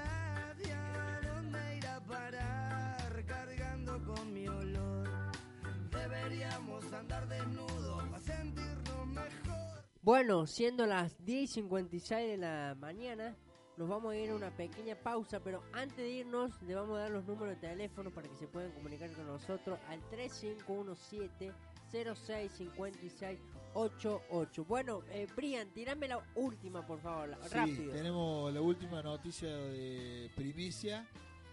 Deberíamos 6.57 6.91
andar 6.95 7.29
desnudos 7.29 8.03
para 8.05 8.19
sentirnos 8.23 9.07
mejor. 9.09 9.85
Bueno, 10.01 10.47
siendo 10.47 10.87
las 10.87 11.19
10.56 11.21 12.27
de 12.31 12.37
la 12.39 12.75
mañana, 12.79 13.37
nos 13.77 13.89
vamos 13.91 14.15
a 14.15 14.17
ir 14.17 14.31
a 14.31 14.37
una 14.37 14.51
pequeña 14.57 14.95
pausa, 14.97 15.41
pero 15.41 15.63
antes 15.75 15.99
de 15.99 16.09
irnos 16.09 16.63
le 16.63 16.75
vamos 16.75 16.97
a 16.97 17.01
dar 17.03 17.11
los 17.11 17.27
números 17.27 17.61
de 17.61 17.69
teléfono 17.69 18.11
para 18.11 18.27
que 18.29 18.37
se 18.37 18.49
puedan 18.49 18.71
comunicar 18.73 19.13
con 19.13 19.27
nosotros 19.27 19.79
al 19.89 20.01
3517 20.09 21.53
065688. 21.93 24.65
Bueno, 24.65 25.03
eh, 25.11 25.27
Brian, 25.37 25.69
tirame 25.75 26.09
la 26.09 26.25
última, 26.37 26.87
por 26.87 26.99
favor, 27.01 27.29
la- 27.29 27.37
Sí, 27.49 27.55
rápido. 27.55 27.93
tenemos 27.93 28.51
la 28.55 28.63
última 28.63 29.03
noticia 29.03 29.55
de 29.55 30.31
primicia, 30.35 31.07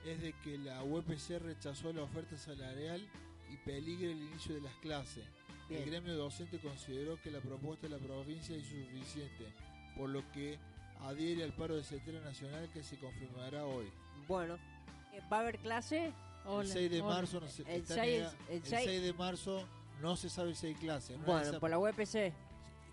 es 0.06 0.22
de 0.22 0.32
que 0.44 0.58
la 0.58 0.82
UPC 0.84 1.40
rechazó 1.40 1.92
la 1.92 2.04
oferta 2.04 2.38
salarial 2.38 3.06
y 3.54 3.58
peligra 3.58 4.12
el 4.12 4.22
inicio 4.22 4.56
de 4.56 4.62
las 4.62 4.74
clases. 4.76 5.24
Bien. 5.70 5.84
El 5.84 5.90
gremio 5.90 6.16
docente 6.16 6.60
consideró 6.60 7.20
que 7.22 7.32
la 7.32 7.40
propuesta 7.40 7.88
de 7.88 7.98
la 7.98 8.04
provincia 8.04 8.56
es 8.56 8.64
insuficiente, 8.72 9.46
por 9.98 10.10
lo 10.10 10.30
que 10.32 10.58
adhiere 11.02 11.44
al 11.44 11.54
paro 11.54 11.76
de 11.76 11.84
setera 11.84 12.20
nacional 12.22 12.70
que 12.74 12.84
se 12.84 12.98
confirmará 12.98 13.66
hoy. 13.66 13.88
Bueno, 14.28 14.56
eh, 15.14 15.22
¿va 15.32 15.38
a 15.38 15.40
haber 15.42 15.60
clase? 15.60 16.12
el 16.60 16.68
6 16.68 16.92
de 16.92 17.02
marzo 17.02 17.40
no 17.40 17.48
se, 17.48 17.62
El 17.62 17.82
está 17.82 17.94
6 17.96 18.22
nega- 18.24 18.34
el 18.50 18.56
el 18.58 18.66
6 18.66 18.82
6 18.86 19.02
de 19.02 19.14
marzo 19.14 19.64
no 20.02 20.16
se 20.18 20.30
sabe 20.30 20.54
si 20.56 20.68
hay 20.68 20.76
clase. 20.76 21.16
Una 21.16 21.26
Bueno, 21.26 21.60
por 21.60 21.70
la 21.70 21.80
UPC. 21.80 22.34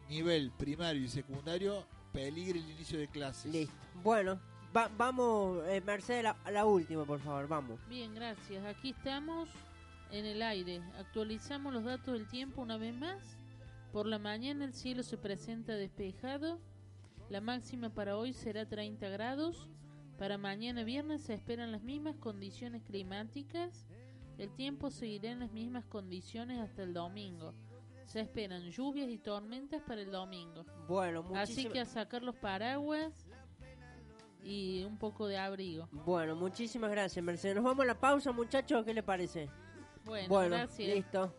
nivel 0.09 0.53
primario 0.53 1.03
y 1.03 1.09
secundario 1.09 1.85
peligra 2.13 2.59
el 2.59 2.71
inicio 2.71 2.99
de 3.01 3.09
clases. 3.09 3.53
Listo. 3.53 3.75
Bueno, 4.05 4.39
va- 4.77 4.89
vamos, 4.97 5.65
eh, 5.67 5.81
Mercedes, 5.85 6.23
la, 6.23 6.37
la 6.53 6.65
última, 6.65 7.05
por 7.05 7.19
favor, 7.21 7.49
vamos. 7.49 7.81
Bien, 7.89 8.15
gracias. 8.15 8.65
Aquí 8.65 8.91
estamos 8.91 9.49
en 10.13 10.27
el 10.27 10.43
aire. 10.43 10.83
Actualizamos 10.99 11.73
los 11.73 11.85
datos 11.85 12.15
del 12.15 12.27
tiempo 12.29 12.63
una 12.63 12.77
vez 12.77 12.95
más. 12.95 13.39
Por 13.93 14.07
la 14.07 14.19
mañana 14.19 14.65
el 14.65 14.73
cielo 14.75 15.03
se 15.03 15.17
presenta 15.19 15.75
despejado. 15.75 16.61
La 17.29 17.41
máxima 17.41 17.91
para 17.91 18.17
hoy 18.17 18.33
será 18.33 18.67
30 18.69 19.09
grados. 19.09 19.69
Para 20.19 20.37
mañana 20.39 20.83
viernes 20.85 21.23
se 21.23 21.35
esperan 21.35 21.73
las 21.73 21.83
mismas 21.83 22.17
condiciones 22.17 22.83
climáticas. 22.83 23.87
El 24.39 24.51
tiempo 24.55 24.91
seguirá 24.91 25.31
en 25.31 25.41
las 25.41 25.53
mismas 25.53 25.85
condiciones 25.87 26.59
hasta 26.61 26.83
el 26.83 26.93
domingo. 26.95 27.55
Se 28.05 28.21
esperan 28.21 28.63
lluvias 28.71 29.09
y 29.09 29.19
tormentas 29.19 29.83
para 29.83 30.01
el 30.01 30.11
domingo. 30.11 30.65
Bueno, 30.89 31.21
Así 31.35 31.53
muchísimas- 31.65 31.73
que 31.73 31.81
a 31.81 31.85
sacar 31.87 32.23
los 32.23 32.35
paraguas 32.35 33.27
y 34.43 34.83
un 34.85 34.97
poco 34.99 35.27
de 35.27 35.39
abrigo. 35.39 35.89
Bueno, 35.93 36.35
muchísimas 36.35 36.91
gracias, 36.91 37.25
Mercedes. 37.25 37.55
Nos 37.57 37.65
vamos 37.65 37.85
a 37.85 37.87
la 37.87 38.01
pausa, 38.01 38.33
muchachos, 38.33 38.85
¿qué 38.85 38.95
le 38.95 39.03
parece? 39.03 39.49
Bueno, 40.05 40.29
bueno 40.29 40.57
gracias. 40.57 40.95
listo. 40.95 41.35